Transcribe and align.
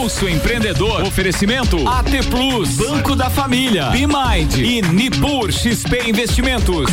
Pulso 0.00 0.26
Empreendedor. 0.26 1.02
Oferecimento 1.02 1.76
AT 1.86 2.24
Plus, 2.30 2.76
Banco 2.76 3.14
da 3.14 3.28
Família, 3.28 3.90
B-Mind 3.90 4.56
e 4.56 4.80
Nipur 4.80 5.52
XP 5.52 6.08
Investimentos. 6.08 6.90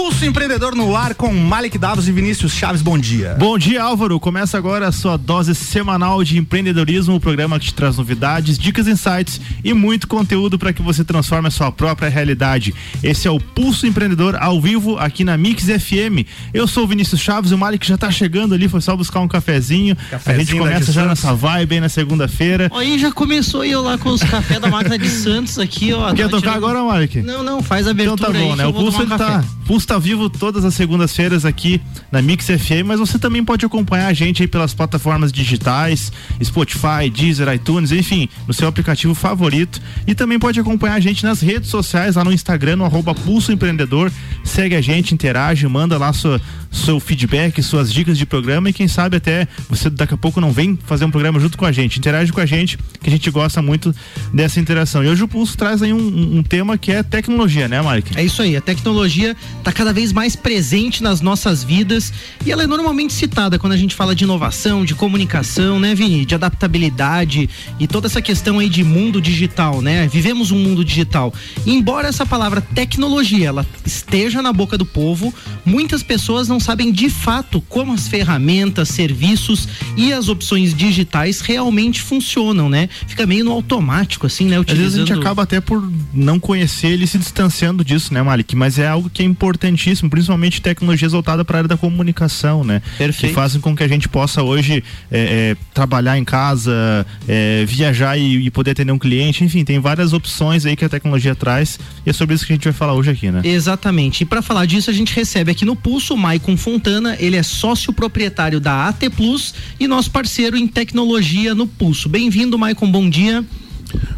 Pulso 0.00 0.24
Empreendedor 0.24 0.74
no 0.74 0.96
ar 0.96 1.14
com 1.14 1.30
Malik 1.30 1.76
Davos 1.76 2.08
e 2.08 2.12
Vinícius 2.12 2.52
Chaves. 2.52 2.80
Bom 2.80 2.98
dia. 2.98 3.36
Bom 3.38 3.58
dia, 3.58 3.82
Álvaro. 3.82 4.18
Começa 4.18 4.56
agora 4.56 4.88
a 4.88 4.92
sua 4.92 5.18
dose 5.18 5.54
semanal 5.54 6.24
de 6.24 6.38
empreendedorismo, 6.38 7.16
o 7.16 7.20
programa 7.20 7.60
que 7.60 7.66
te 7.66 7.74
traz 7.74 7.98
novidades, 7.98 8.58
dicas, 8.58 8.88
insights 8.88 9.38
e 9.62 9.74
muito 9.74 10.08
conteúdo 10.08 10.58
para 10.58 10.72
que 10.72 10.80
você 10.80 11.04
transforme 11.04 11.48
a 11.48 11.50
sua 11.50 11.70
própria 11.70 12.08
realidade. 12.08 12.74
Esse 13.02 13.28
é 13.28 13.30
o 13.30 13.38
Pulso 13.38 13.86
Empreendedor 13.86 14.38
ao 14.40 14.58
vivo 14.58 14.96
aqui 14.96 15.22
na 15.22 15.36
Mix 15.36 15.64
FM. 15.64 16.26
Eu 16.54 16.66
sou 16.66 16.84
o 16.84 16.86
Vinícius 16.86 17.20
Chaves, 17.20 17.52
o 17.52 17.58
Malik 17.58 17.86
já 17.86 17.96
está 17.96 18.10
chegando 18.10 18.54
ali, 18.54 18.68
foi 18.68 18.80
só 18.80 18.96
buscar 18.96 19.20
um 19.20 19.28
cafezinho. 19.28 19.94
cafezinho 20.10 20.34
a 20.34 20.44
gente 20.44 20.58
começa 20.58 20.92
já 20.92 21.04
nessa 21.04 21.34
vibe 21.34 21.74
aí 21.74 21.80
na 21.80 21.90
segunda-feira. 21.90 22.70
Aí 22.74 22.98
já 22.98 23.12
começou 23.12 23.66
eu 23.66 23.82
lá 23.82 23.98
com 23.98 24.08
os 24.08 24.22
cafés 24.22 24.60
da 24.60 24.68
máquina 24.68 24.98
de 24.98 25.10
Santos 25.10 25.58
aqui, 25.58 25.92
ó. 25.92 26.14
Quer 26.14 26.30
tocar 26.30 26.52
tirando... 26.52 26.56
agora, 26.56 26.82
Malik? 26.84 27.20
Não, 27.20 27.42
não, 27.42 27.62
faz 27.62 27.86
a 27.86 27.90
abertura 27.90 28.14
Então 28.14 28.32
tá 28.32 28.38
bom, 28.38 28.52
aí, 28.52 28.56
né? 28.56 28.66
O 28.66 28.72
Pulso 28.72 29.02
ele 29.02 29.10
tá, 29.10 29.44
Pulso 29.66 29.86
tá 29.86 29.99
vivo 30.00 30.28
todas 30.28 30.64
as 30.64 30.74
segundas-feiras 30.74 31.44
aqui 31.44 31.80
na 32.10 32.20
Mix 32.22 32.46
FM, 32.46 32.86
mas 32.86 32.98
você 32.98 33.18
também 33.18 33.44
pode 33.44 33.64
acompanhar 33.64 34.06
a 34.06 34.12
gente 34.12 34.42
aí 34.42 34.48
pelas 34.48 34.74
plataformas 34.74 35.30
digitais, 35.30 36.12
Spotify, 36.42 37.10
Deezer, 37.12 37.52
iTunes, 37.54 37.92
enfim, 37.92 38.28
no 38.48 38.54
seu 38.54 38.66
aplicativo 38.66 39.14
favorito. 39.14 39.80
E 40.06 40.14
também 40.14 40.38
pode 40.38 40.58
acompanhar 40.58 40.94
a 40.94 41.00
gente 41.00 41.22
nas 41.22 41.40
redes 41.40 41.70
sociais, 41.70 42.16
lá 42.16 42.24
no 42.24 42.32
Instagram, 42.32 42.76
no 42.76 42.84
arroba 42.84 43.14
Pulso 43.14 43.52
Empreendedor. 43.52 44.10
Segue 44.44 44.74
a 44.74 44.80
gente, 44.80 45.14
interage, 45.14 45.66
manda 45.68 45.98
lá 45.98 46.12
sua, 46.12 46.40
seu 46.70 46.98
feedback, 46.98 47.62
suas 47.62 47.92
dicas 47.92 48.16
de 48.16 48.24
programa 48.24 48.70
e 48.70 48.72
quem 48.72 48.88
sabe 48.88 49.16
até 49.16 49.46
você 49.68 49.90
daqui 49.90 50.14
a 50.14 50.16
pouco 50.16 50.40
não 50.40 50.52
vem 50.52 50.78
fazer 50.86 51.04
um 51.04 51.10
programa 51.10 51.38
junto 51.38 51.58
com 51.58 51.64
a 51.64 51.72
gente. 51.72 51.98
Interage 51.98 52.32
com 52.32 52.40
a 52.40 52.46
gente, 52.46 52.78
que 53.00 53.08
a 53.08 53.12
gente 53.12 53.30
gosta 53.30 53.60
muito 53.60 53.94
dessa 54.32 54.60
interação. 54.60 55.04
E 55.04 55.08
hoje 55.08 55.22
o 55.22 55.28
Pulso 55.28 55.56
traz 55.56 55.82
aí 55.82 55.92
um, 55.92 55.98
um, 55.98 56.38
um 56.38 56.42
tema 56.42 56.78
que 56.78 56.92
é 56.92 57.02
tecnologia, 57.02 57.68
né, 57.68 57.80
Mike? 57.82 58.18
É 58.18 58.24
isso 58.24 58.40
aí, 58.40 58.56
a 58.56 58.60
tecnologia 58.60 59.36
está 59.58 59.72
cada 59.80 59.94
vez 59.94 60.12
mais 60.12 60.36
presente 60.36 61.02
nas 61.02 61.22
nossas 61.22 61.64
vidas 61.64 62.12
e 62.44 62.52
ela 62.52 62.64
é 62.64 62.66
normalmente 62.66 63.14
citada 63.14 63.58
quando 63.58 63.72
a 63.72 63.78
gente 63.78 63.94
fala 63.94 64.14
de 64.14 64.24
inovação, 64.24 64.84
de 64.84 64.94
comunicação, 64.94 65.80
né, 65.80 65.94
Vini? 65.94 66.26
De 66.26 66.34
adaptabilidade 66.34 67.48
e 67.78 67.86
toda 67.86 68.06
essa 68.06 68.20
questão 68.20 68.58
aí 68.58 68.68
de 68.68 68.84
mundo 68.84 69.22
digital, 69.22 69.80
né? 69.80 70.06
Vivemos 70.06 70.50
um 70.50 70.58
mundo 70.58 70.84
digital. 70.84 71.32
E 71.64 71.72
embora 71.72 72.08
essa 72.08 72.26
palavra 72.26 72.60
tecnologia 72.60 73.48
ela 73.48 73.66
esteja 73.82 74.42
na 74.42 74.52
boca 74.52 74.76
do 74.76 74.84
povo, 74.84 75.32
muitas 75.64 76.02
pessoas 76.02 76.46
não 76.46 76.60
sabem 76.60 76.92
de 76.92 77.08
fato 77.08 77.62
como 77.62 77.94
as 77.94 78.06
ferramentas, 78.06 78.90
serviços 78.90 79.66
e 79.96 80.12
as 80.12 80.28
opções 80.28 80.74
digitais 80.74 81.40
realmente 81.40 82.02
funcionam, 82.02 82.68
né? 82.68 82.90
Fica 83.06 83.24
meio 83.24 83.46
no 83.46 83.52
automático, 83.52 84.26
assim, 84.26 84.44
né? 84.44 84.60
Utilizando... 84.60 84.86
Às 84.86 84.94
vezes 84.94 85.10
a 85.10 85.14
gente 85.14 85.18
acaba 85.18 85.42
até 85.42 85.58
por 85.58 85.90
não 86.12 86.38
conhecer 86.38 86.88
ele 86.88 87.06
se 87.06 87.16
distanciando 87.16 87.82
disso, 87.82 88.12
né, 88.12 88.20
Malik? 88.20 88.54
Mas 88.54 88.78
é 88.78 88.86
algo 88.86 89.08
que 89.08 89.22
é 89.22 89.24
importantíssimo, 89.70 90.10
principalmente 90.10 90.60
tecnologias 90.60 91.12
voltadas 91.12 91.46
para 91.46 91.56
a 91.56 91.58
área 91.60 91.68
da 91.68 91.76
comunicação, 91.76 92.64
né? 92.64 92.82
Perfeito. 92.98 93.30
Que 93.30 93.34
fazem 93.34 93.60
com 93.60 93.74
que 93.74 93.82
a 93.82 93.88
gente 93.88 94.08
possa 94.08 94.42
hoje 94.42 94.82
é, 95.10 95.54
é, 95.54 95.56
trabalhar 95.72 96.18
em 96.18 96.24
casa, 96.24 97.06
é, 97.26 97.64
viajar 97.66 98.16
e, 98.18 98.46
e, 98.46 98.50
poder 98.50 98.72
atender 98.72 98.92
um 98.92 98.98
cliente, 98.98 99.44
enfim, 99.44 99.64
tem 99.64 99.78
várias 99.78 100.12
opções 100.12 100.66
aí 100.66 100.76
que 100.76 100.84
a 100.84 100.88
tecnologia 100.88 101.34
traz 101.34 101.78
e 102.04 102.10
é 102.10 102.12
sobre 102.12 102.34
isso 102.34 102.46
que 102.46 102.52
a 102.52 102.56
gente 102.56 102.64
vai 102.64 102.72
falar 102.72 102.94
hoje 102.94 103.10
aqui, 103.10 103.30
né? 103.30 103.40
Exatamente. 103.44 104.22
E 104.22 104.24
para 104.24 104.42
falar 104.42 104.66
disso, 104.66 104.90
a 104.90 104.92
gente 104.92 105.14
recebe 105.14 105.50
aqui 105.50 105.64
no 105.64 105.76
Pulso 105.76 106.14
o 106.14 106.18
Maicon 106.18 106.56
Fontana, 106.56 107.16
ele 107.18 107.36
é 107.36 107.42
sócio 107.42 107.92
proprietário 107.92 108.60
da 108.60 108.88
AT 108.88 109.08
Plus 109.16 109.54
e 109.78 109.86
nosso 109.86 110.10
parceiro 110.10 110.56
em 110.56 110.66
tecnologia 110.66 111.54
no 111.54 111.66
Pulso. 111.66 112.08
Bem-vindo, 112.08 112.58
Maicon, 112.58 112.90
bom 112.90 113.08
dia. 113.08 113.44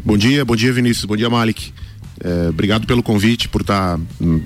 Bom 0.05 0.17
dia, 0.17 0.45
bom 0.45 0.57
dia, 0.57 0.73
Vinícius, 0.73 1.05
bom 1.05 1.17
dia, 1.17 1.31
Malik. 1.31 1.73
É, 2.23 2.49
obrigado 2.51 2.87
pelo 2.87 3.03
convite, 3.03 3.49
por 3.49 3.63
estar 3.63 3.97
tá, 3.97 4.05
hum, 4.21 4.43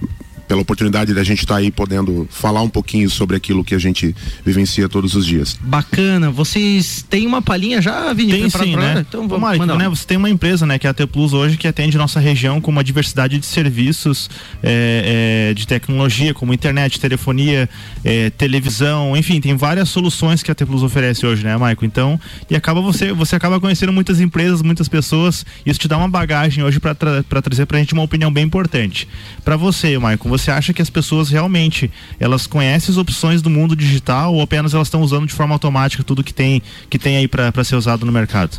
pela 0.47 0.61
oportunidade 0.61 1.12
da 1.12 1.25
gente 1.25 1.41
estar 1.41 1.55
tá 1.55 1.61
aí 1.61 1.71
podendo 1.71 2.27
falar 2.31 2.62
um 2.62 2.69
pouquinho 2.69 3.09
sobre 3.11 3.37
aquilo 3.37 3.65
que 3.65 3.75
a 3.75 3.79
gente 3.79 4.15
vivencia 4.45 4.89
todos 4.89 5.15
os 5.15 5.27
dias. 5.27 5.59
Bacana. 5.61 6.31
Vocês 6.31 7.05
têm 7.09 7.27
uma 7.27 7.43
palhinha 7.43 7.81
já, 7.81 8.12
Vinícius? 8.12 8.53
Tem 8.53 8.65
sim, 8.65 8.77
né? 8.77 9.05
Então 9.06 9.27
vamos 9.29 9.41
Mário, 9.41 9.77
né? 9.77 9.89
Você 9.89 10.06
tem 10.06 10.17
uma 10.17 10.31
empresa, 10.31 10.67
né, 10.67 10.79
que 10.79 10.87
é 10.87 10.91
a 10.91 10.95
T 10.95 11.06
Plus 11.06 11.33
hoje, 11.33 11.56
que 11.56 11.67
atende 11.67 11.97
nossa 11.97 12.21
região 12.21 12.61
com 12.61 12.71
uma 12.71 12.83
diversidade 12.83 13.39
de 13.39 13.47
serviços 13.47 14.31
é, 14.62 15.51
é, 15.51 15.55
de 15.55 15.67
tecnologia, 15.67 16.35
como 16.35 16.53
internet, 16.53 17.01
telefonia, 17.01 17.69
é, 18.05 18.31
televisão, 18.31 19.17
enfim, 19.17 19.41
tem 19.41 19.56
várias 19.56 19.89
soluções 19.89 20.43
que 20.43 20.51
a 20.51 20.55
T 20.55 20.65
Plus 20.65 20.83
oferece 20.83 21.27
hoje, 21.27 21.45
né, 21.45 21.56
Maico? 21.56 21.85
Então, 21.85 22.19
e 22.51 22.56
acaba 22.56 22.81
você, 22.81 23.12
você 23.12 23.37
acaba 23.37 23.61
conhecendo 23.61 23.93
muitas 23.93 24.21
empresas, 24.21 24.62
muitas 24.62 24.89
pessoas, 24.89 25.45
isso 25.65 25.79
te 25.79 25.89
dá 25.89 25.97
uma 25.97 26.09
bagagem 26.09 26.62
hoje 26.65 26.81
para 26.81 26.95
tra 26.95 27.23
trazer 27.43 27.67
pra 27.67 27.79
gente 27.79 27.93
uma 27.93 28.03
opinião 28.03 28.33
bem 28.33 28.45
importante. 28.45 29.09
Para 29.45 29.56
você, 29.56 29.99
Maico, 29.99 30.29
você 30.37 30.51
acha 30.51 30.73
que 30.73 30.83
as 30.83 30.91
pessoas 30.91 31.31
realmente 31.31 31.91
elas 32.19 32.47
conhecem 32.47 32.93
as 32.93 32.97
opções 32.97 33.43
do 33.43 33.51
mundo 33.51 33.75
digital 33.77 34.35
ou 34.35 34.43
apenas 34.43 34.75
elas 34.75 34.89
estão 34.89 35.03
usando 35.03 35.27
de 35.27 35.33
forma 35.33 35.55
automática 35.55 36.03
tudo 36.03 36.23
que 36.23 36.35
tem 36.35 36.63
que 36.89 36.99
tem 36.99 37.17
aí 37.17 37.29
para 37.29 37.65
ser 37.65 37.77
usado 37.77 38.05
no 38.05 38.13
mercado? 38.13 38.59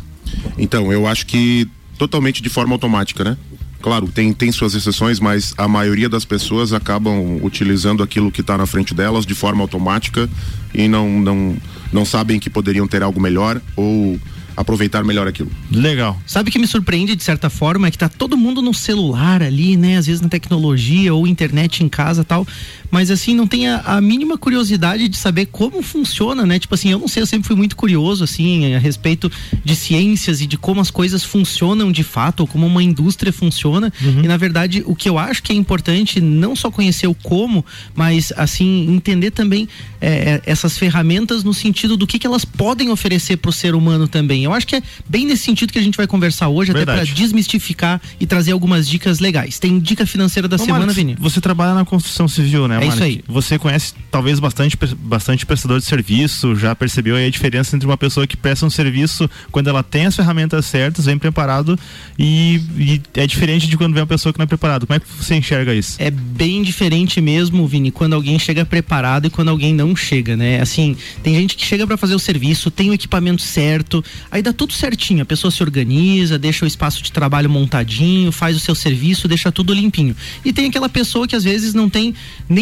Então, 0.58 0.92
eu 0.92 1.06
acho 1.06 1.26
que 1.26 1.68
totalmente 1.96 2.42
de 2.42 2.48
forma 2.48 2.74
automática, 2.74 3.24
né? 3.24 3.36
Claro, 3.80 4.08
tem, 4.08 4.32
tem 4.32 4.50
suas 4.50 4.74
exceções, 4.74 5.20
mas 5.20 5.54
a 5.56 5.68
maioria 5.68 6.08
das 6.08 6.24
pessoas 6.24 6.72
acabam 6.72 7.38
utilizando 7.42 8.02
aquilo 8.02 8.30
que 8.30 8.40
está 8.40 8.58
na 8.58 8.66
frente 8.66 8.92
delas 8.92 9.24
de 9.24 9.34
forma 9.34 9.62
automática 9.62 10.28
e 10.74 10.88
não, 10.88 11.20
não, 11.20 11.56
não 11.92 12.04
sabem 12.04 12.40
que 12.40 12.50
poderiam 12.50 12.88
ter 12.88 13.02
algo 13.02 13.20
melhor 13.20 13.60
ou 13.76 14.18
aproveitar 14.58 15.04
melhor 15.04 15.28
aquilo. 15.28 15.50
Legal. 15.70 16.20
Sabe 16.26 16.50
que 16.50 16.58
me 16.58 16.66
surpreende 16.66 17.14
de 17.14 17.22
certa 17.22 17.48
forma 17.48 17.86
é 17.86 17.90
que 17.92 17.98
tá 17.98 18.08
todo 18.08 18.36
mundo 18.36 18.60
no 18.60 18.74
celular 18.74 19.40
ali, 19.40 19.76
né? 19.76 19.96
Às 19.96 20.06
vezes 20.06 20.20
na 20.20 20.28
tecnologia 20.28 21.14
ou 21.14 21.28
internet 21.28 21.84
em 21.84 21.88
casa 21.88 22.24
tal, 22.24 22.44
mas 22.90 23.10
assim 23.10 23.34
não 23.34 23.46
tem 23.46 23.68
a, 23.68 23.80
a, 23.80 24.00
mínima 24.00 24.38
curiosidade 24.38 25.08
de 25.08 25.16
saber 25.16 25.46
como 25.46 25.82
funciona, 25.82 26.46
né? 26.46 26.58
Tipo 26.58 26.74
assim, 26.74 26.90
eu 26.90 26.98
não 26.98 27.08
sei, 27.08 27.22
eu 27.22 27.26
sempre 27.26 27.46
fui 27.46 27.56
muito 27.56 27.76
curioso 27.76 28.24
assim 28.24 28.74
a 28.74 28.78
respeito 28.78 29.30
de 29.64 29.76
ciências 29.76 30.40
e 30.40 30.46
de 30.46 30.56
como 30.56 30.80
as 30.80 30.90
coisas 30.90 31.22
funcionam 31.22 31.92
de 31.92 32.02
fato, 32.02 32.40
ou 32.40 32.46
como 32.46 32.66
uma 32.66 32.82
indústria 32.82 33.32
funciona. 33.32 33.92
Uhum. 34.00 34.24
E 34.24 34.28
na 34.28 34.36
verdade, 34.36 34.82
o 34.86 34.94
que 34.94 35.08
eu 35.08 35.18
acho 35.18 35.42
que 35.42 35.52
é 35.52 35.56
importante 35.56 36.20
não 36.20 36.56
só 36.56 36.70
conhecer 36.70 37.06
o 37.06 37.14
como, 37.14 37.64
mas 37.94 38.32
assim 38.36 38.86
entender 38.90 39.30
também 39.30 39.68
é, 40.00 40.08
é 40.08 40.42
essas 40.46 40.78
ferramentas 40.78 41.44
no 41.44 41.52
sentido 41.52 41.96
do 41.96 42.06
que, 42.06 42.18
que 42.18 42.26
elas 42.26 42.44
podem 42.44 42.90
oferecer 42.90 43.36
para 43.36 43.50
o 43.50 43.52
ser 43.52 43.74
humano 43.74 44.08
também. 44.08 44.44
Eu 44.44 44.52
acho 44.52 44.66
que 44.66 44.76
é 44.76 44.82
bem 45.08 45.26
nesse 45.26 45.44
sentido 45.44 45.72
que 45.72 45.78
a 45.78 45.82
gente 45.82 45.96
vai 45.96 46.06
conversar 46.06 46.48
hoje, 46.48 46.72
Verdade. 46.72 47.00
até 47.00 47.06
para 47.06 47.14
desmistificar 47.14 48.00
e 48.18 48.26
trazer 48.26 48.52
algumas 48.52 48.88
dicas 48.88 49.18
legais. 49.18 49.58
Tem 49.58 49.78
dica 49.78 50.06
financeira 50.06 50.48
da 50.48 50.56
Ô, 50.56 50.58
semana, 50.58 50.92
Vini? 50.92 51.16
Você 51.18 51.40
trabalha 51.40 51.74
na 51.74 51.84
construção 51.84 52.28
civil, 52.28 52.66
né, 52.68 52.77
É 52.84 52.88
isso 52.88 53.02
aí. 53.02 53.22
Você 53.26 53.58
conhece 53.58 53.94
talvez 54.10 54.38
bastante, 54.38 54.76
bastante 54.96 55.46
prestador 55.46 55.78
de 55.78 55.84
serviço, 55.84 56.54
já 56.56 56.74
percebeu 56.74 57.16
aí 57.16 57.26
a 57.26 57.30
diferença 57.30 57.76
entre 57.76 57.86
uma 57.86 57.96
pessoa 57.96 58.26
que 58.26 58.36
presta 58.36 58.66
um 58.66 58.70
serviço 58.70 59.28
quando 59.50 59.68
ela 59.68 59.82
tem 59.82 60.06
as 60.06 60.16
ferramentas 60.16 60.66
certas, 60.66 61.06
vem 61.06 61.18
preparado 61.18 61.78
e, 62.18 62.60
e 62.76 63.02
é 63.14 63.26
diferente 63.26 63.66
de 63.66 63.76
quando 63.76 63.94
vem 63.94 64.02
uma 64.02 64.06
pessoa 64.06 64.32
que 64.32 64.38
não 64.38 64.44
é 64.44 64.46
preparado. 64.46 64.86
Como 64.86 64.96
é 64.96 65.00
que 65.00 65.06
você 65.06 65.34
enxerga 65.34 65.74
isso? 65.74 65.96
É 65.98 66.10
bem 66.10 66.62
diferente 66.62 67.20
mesmo, 67.20 67.66
Vini, 67.66 67.90
quando 67.90 68.14
alguém 68.14 68.38
chega 68.38 68.64
preparado 68.64 69.26
e 69.26 69.30
quando 69.30 69.48
alguém 69.48 69.74
não 69.74 69.94
chega, 69.96 70.36
né? 70.36 70.60
Assim, 70.60 70.96
tem 71.22 71.34
gente 71.34 71.56
que 71.56 71.64
chega 71.64 71.86
para 71.86 71.96
fazer 71.96 72.14
o 72.14 72.18
serviço, 72.18 72.70
tem 72.70 72.90
o 72.90 72.94
equipamento 72.94 73.42
certo, 73.42 74.04
Aí 74.30 74.42
dá 74.42 74.52
tudo 74.52 74.72
certinho, 74.72 75.22
a 75.22 75.26
pessoa 75.26 75.50
se 75.50 75.62
organiza, 75.62 76.38
deixa 76.38 76.64
o 76.64 76.68
espaço 76.68 77.02
de 77.02 77.10
trabalho 77.10 77.48
montadinho, 77.48 78.30
faz 78.30 78.56
o 78.56 78.60
seu 78.60 78.74
serviço, 78.74 79.26
deixa 79.26 79.50
tudo 79.50 79.72
limpinho. 79.72 80.14
E 80.44 80.52
tem 80.52 80.66
aquela 80.66 80.88
pessoa 80.88 81.26
que 81.26 81.34
às 81.34 81.44
vezes 81.44 81.74
não 81.74 81.88
tem 81.88 82.14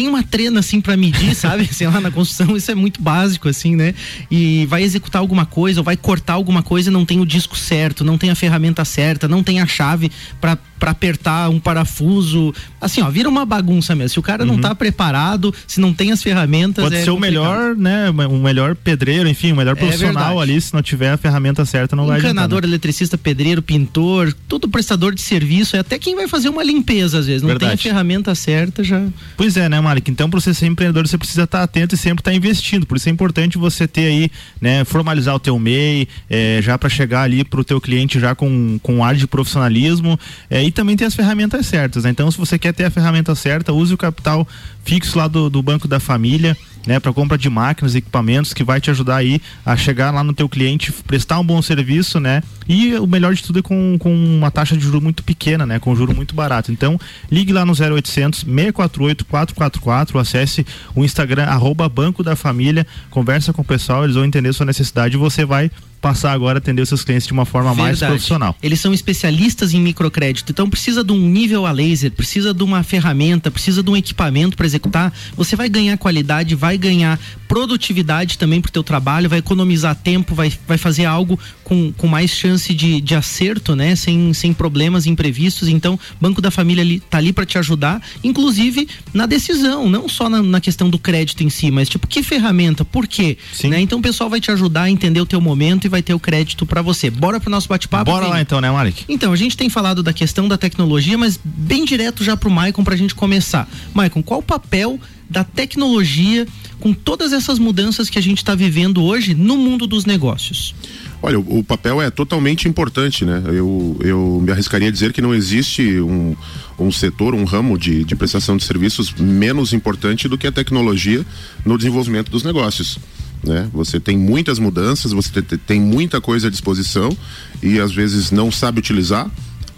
nenhuma 0.07 0.23
trena 0.23 0.61
assim 0.61 0.81
para 0.81 0.97
medir, 0.97 1.33
sabe? 1.35 1.67
Sei 1.71 1.87
lá, 1.87 1.99
na 1.99 2.09
construção 2.09 2.55
isso 2.55 2.71
é 2.71 2.75
muito 2.75 3.01
básico 3.01 3.47
assim, 3.47 3.75
né? 3.75 3.93
E 4.31 4.65
vai 4.65 4.83
executar 4.83 5.21
alguma 5.21 5.45
coisa 5.45 5.81
ou 5.81 5.83
vai 5.83 5.97
cortar 5.97 6.33
alguma 6.33 6.63
coisa 6.63 6.89
e 6.89 6.93
não 6.93 7.05
tem 7.05 7.19
o 7.19 7.25
disco 7.25 7.55
certo, 7.55 8.03
não 8.03 8.17
tem 8.17 8.29
a 8.29 8.35
ferramenta 8.35 8.83
certa, 8.85 9.27
não 9.27 9.43
tem 9.43 9.61
a 9.61 9.67
chave 9.67 10.11
para 10.39 10.57
para 10.79 10.91
apertar 10.91 11.49
um 11.49 11.59
parafuso. 11.59 12.53
Assim, 12.79 13.01
ó, 13.01 13.09
vira 13.09 13.29
uma 13.29 13.45
bagunça 13.45 13.95
mesmo. 13.95 14.09
Se 14.09 14.19
o 14.19 14.23
cara 14.23 14.43
uhum. 14.43 14.53
não 14.53 14.61
tá 14.61 14.73
preparado, 14.73 15.53
se 15.65 15.79
não 15.79 15.93
tem 15.93 16.11
as 16.11 16.21
ferramentas. 16.21 16.83
Pode 16.83 16.95
é 16.95 17.03
ser 17.03 17.11
complicado. 17.11 17.43
o 17.43 17.49
melhor, 17.49 17.75
né? 17.75 18.09
O 18.09 18.37
melhor 18.37 18.75
pedreiro, 18.75 19.27
enfim, 19.27 19.51
o 19.51 19.55
melhor 19.55 19.75
é 19.75 19.79
profissional 19.79 20.39
é 20.39 20.43
ali, 20.43 20.59
se 20.59 20.73
não 20.73 20.81
tiver 20.81 21.11
a 21.11 21.17
ferramenta 21.17 21.65
certa, 21.65 21.95
não 21.95 22.05
vai 22.05 22.19
Encanador, 22.19 22.63
eletricista, 22.63 23.17
pedreiro, 23.17 23.61
pintor, 23.61 24.33
todo 24.47 24.67
prestador 24.69 25.13
de 25.13 25.21
serviço, 25.21 25.75
é 25.75 25.79
até 25.79 25.97
quem 25.97 26.15
vai 26.15 26.27
fazer 26.27 26.49
uma 26.49 26.63
limpeza, 26.63 27.19
às 27.19 27.27
vezes. 27.27 27.41
Não 27.41 27.49
verdade. 27.49 27.71
tem 27.71 27.75
a 27.75 27.93
ferramenta 27.93 28.35
certa 28.35 28.83
já. 28.83 29.03
Pois 29.35 29.57
é, 29.57 29.67
né, 29.69 29.79
Malik? 29.79 30.09
Então, 30.09 30.29
para 30.29 30.39
você 30.39 30.53
ser 30.53 30.67
empreendedor, 30.67 31.07
você 31.07 31.17
precisa 31.17 31.43
estar 31.43 31.63
atento 31.63 31.95
e 31.95 31.97
sempre 31.97 32.21
estar 32.21 32.33
investindo. 32.33 32.85
Por 32.85 32.97
isso 32.97 33.09
é 33.09 33.11
importante 33.11 33.57
você 33.57 33.87
ter 33.87 34.07
aí, 34.07 34.31
né, 34.61 34.83
formalizar 34.85 35.35
o 35.35 35.39
teu 35.39 35.57
MEI, 35.57 36.07
é, 36.29 36.59
já 36.61 36.77
para 36.77 36.89
chegar 36.89 37.23
ali 37.23 37.43
pro 37.43 37.63
teu 37.63 37.79
cliente 37.79 38.19
já 38.19 38.35
com, 38.35 38.79
com 38.81 38.97
um 38.97 39.03
ar 39.03 39.15
de 39.15 39.27
profissionalismo. 39.27 40.19
É, 40.49 40.63
e 40.67 40.71
também 40.71 40.97
ter 40.97 41.05
as 41.05 41.15
ferramentas 41.15 41.65
certas. 41.65 42.03
Né? 42.03 42.09
Então, 42.09 42.29
se 42.29 42.37
você 42.37 42.59
quer 42.59 42.73
ter 42.73 42.83
a 42.83 42.91
ferramenta 42.91 43.33
certa, 43.33 43.71
use 43.71 43.93
o 43.93 43.97
capital 43.97 44.45
fixo 44.83 45.17
lá 45.17 45.25
do, 45.25 45.49
do 45.49 45.63
Banco 45.63 45.87
da 45.87 45.97
Família 45.97 46.57
né, 46.85 46.99
para 46.99 47.13
compra 47.13 47.37
de 47.37 47.49
máquinas 47.49 47.95
e 47.95 47.99
equipamentos 47.99 48.53
que 48.53 48.65
vai 48.65 48.81
te 48.81 48.89
ajudar 48.89 49.17
aí 49.17 49.41
a 49.65 49.77
chegar 49.77 50.11
lá 50.11 50.25
no 50.25 50.33
teu 50.33 50.49
cliente, 50.49 50.91
prestar 50.91 51.39
um 51.39 51.45
bom 51.45 51.61
serviço, 51.61 52.19
né? 52.19 52.41
E 52.67 52.95
o 52.95 53.07
melhor 53.07 53.33
de 53.33 53.43
tudo 53.43 53.59
é 53.59 53.61
com, 53.61 53.97
com 53.97 54.13
uma 54.13 54.49
taxa 54.49 54.75
de 54.75 54.83
juro 54.83 55.01
muito 55.01 55.23
pequena, 55.23 55.65
né? 55.65 55.79
Com 55.79 55.95
juro 55.95 56.13
muito 56.13 56.35
barato. 56.35 56.71
Então, 56.71 56.99
ligue 57.29 57.53
lá 57.53 57.65
no 57.65 57.73
0800 57.73 58.41
648 58.41 59.25
444, 59.25 60.19
acesse 60.19 60.65
o 60.95 61.03
Instagram 61.03 61.43
arroba 61.43 61.89
Banco 61.89 62.23
da 62.23 62.35
Família, 62.35 62.87
conversa 63.09 63.51
com 63.51 63.61
o 63.61 63.65
pessoal, 63.65 64.03
eles 64.03 64.15
vão 64.15 64.25
entender 64.25 64.51
sua 64.53 64.65
necessidade 64.65 65.15
e 65.15 65.19
você 65.19 65.45
vai 65.45 65.69
passar 66.01 66.31
agora 66.31 66.57
a 66.57 66.59
atender 66.59 66.81
os 66.81 66.89
seus 66.89 67.03
clientes 67.03 67.27
de 67.27 67.33
uma 67.33 67.45
forma 67.45 67.73
Verdade. 67.73 67.99
mais 67.99 67.99
profissional. 67.99 68.55
Eles 68.61 68.79
são 68.79 68.93
especialistas 68.93 69.73
em 69.73 69.81
microcrédito, 69.81 70.51
então 70.51 70.69
precisa 70.69 71.03
de 71.03 71.11
um 71.11 71.19
nível 71.19 71.65
a 71.65 71.71
laser, 71.71 72.11
precisa 72.11 72.53
de 72.53 72.63
uma 72.63 72.83
ferramenta, 72.83 73.49
precisa 73.49 73.81
de 73.81 73.89
um 73.89 73.97
equipamento 73.97 74.55
para 74.55 74.65
executar. 74.65 75.13
Você 75.35 75.55
vai 75.55 75.69
ganhar 75.69 75.97
qualidade, 75.97 76.55
vai 76.55 76.77
ganhar 76.77 77.19
produtividade 77.47 78.37
também 78.37 78.61
para 78.61 78.69
o 78.69 78.71
teu 78.71 78.83
trabalho, 78.83 79.29
vai 79.29 79.39
economizar 79.39 79.95
tempo, 79.95 80.35
vai, 80.35 80.51
vai 80.67 80.77
fazer 80.77 81.05
algo 81.05 81.39
com, 81.63 81.91
com 81.93 82.07
mais 82.07 82.31
chance 82.31 82.73
de, 82.73 83.01
de 83.01 83.15
acerto, 83.15 83.75
né? 83.75 83.95
Sem, 83.95 84.33
sem 84.33 84.53
problemas 84.53 85.05
imprevistos. 85.05 85.67
Então, 85.67 85.99
Banco 86.19 86.41
da 86.41 86.51
Família 86.51 86.83
ali, 86.83 86.99
tá 86.99 87.17
ali 87.17 87.33
para 87.33 87.45
te 87.45 87.57
ajudar, 87.57 88.01
inclusive 88.23 88.87
na 89.13 89.25
decisão, 89.25 89.89
não 89.89 90.07
só 90.07 90.29
na, 90.29 90.41
na, 90.41 90.61
questão 90.61 90.89
do 90.89 90.99
crédito 90.99 91.43
em 91.43 91.49
si, 91.49 91.71
mas 91.71 91.89
tipo, 91.89 92.07
que 92.07 92.21
ferramenta, 92.21 92.83
por 92.85 93.07
quê? 93.07 93.37
Né? 93.63 93.81
Então 93.81 93.99
o 93.99 94.01
pessoal 94.01 94.29
vai 94.29 94.39
te 94.39 94.51
ajudar 94.51 94.83
a 94.83 94.89
entender 94.89 95.21
o 95.21 95.25
teu 95.25 95.39
momento 95.41 95.86
e 95.87 95.89
vai 95.89 96.03
ter 96.03 96.13
o 96.13 96.19
crédito 96.19 96.65
para 96.65 96.81
você. 96.81 97.09
Bora 97.09 97.39
pro 97.39 97.49
nosso 97.49 97.67
bate-papo? 97.67 98.11
Bora 98.11 98.27
lá 98.27 98.41
então, 98.41 98.61
né, 98.61 98.69
Malik? 98.69 99.03
Então, 99.09 99.33
a 99.33 99.35
gente 99.35 99.57
tem 99.57 99.69
falado 99.69 100.03
da 100.03 100.13
questão 100.13 100.47
da 100.47 100.57
tecnologia, 100.57 101.17
mas 101.17 101.39
bem 101.43 101.83
direto 101.83 102.23
já 102.23 102.37
pro 102.37 102.49
Maicon 102.49 102.83
pra 102.83 102.95
gente 102.95 103.15
começar. 103.15 103.67
Maicon, 103.93 104.21
qual 104.21 104.39
o 104.39 104.43
papel 104.43 104.99
da 105.29 105.43
tecnologia 105.43 106.47
com 106.79 106.93
todas 106.93 107.33
essas 107.33 107.59
mudanças 107.59 108.09
que 108.09 108.19
a 108.19 108.21
gente 108.21 108.37
está 108.37 108.55
vivendo 108.55 109.03
hoje 109.03 109.33
no 109.33 109.57
mundo 109.57 109.87
dos 109.87 110.05
negócios? 110.05 110.75
Olha, 111.21 111.39
o, 111.39 111.59
o, 111.59 111.63
papel 111.63 112.01
é 112.01 112.09
totalmente 112.11 112.67
importante, 112.67 113.25
né? 113.25 113.41
Eu, 113.47 113.97
eu 114.01 114.39
me 114.41 114.51
arriscaria 114.51 114.87
a 114.87 114.91
dizer 114.91 115.11
que 115.11 115.21
não 115.21 115.33
existe 115.33 115.99
um, 115.99 116.35
um 116.77 116.91
setor, 116.91 117.33
um 117.33 117.43
ramo 117.43 117.77
de, 117.77 118.03
de 118.03 118.15
prestação 118.15 118.55
de 118.55 118.63
serviços 118.63 119.13
menos 119.13 119.73
importante 119.73 120.27
do 120.27 120.37
que 120.37 120.45
a 120.45 120.51
tecnologia 120.51 121.25
no 121.65 121.77
desenvolvimento 121.77 122.29
dos 122.29 122.43
negócios. 122.43 122.99
Né? 123.47 123.69
Você 123.73 123.99
tem 123.99 124.17
muitas 124.17 124.59
mudanças, 124.59 125.11
você 125.11 125.41
te, 125.41 125.57
tem 125.57 125.79
muita 125.79 126.19
coisa 126.21 126.47
à 126.47 126.51
disposição 126.51 127.15
e 127.63 127.79
às 127.79 127.91
vezes 127.93 128.31
não 128.31 128.51
sabe 128.51 128.79
utilizar 128.79 129.29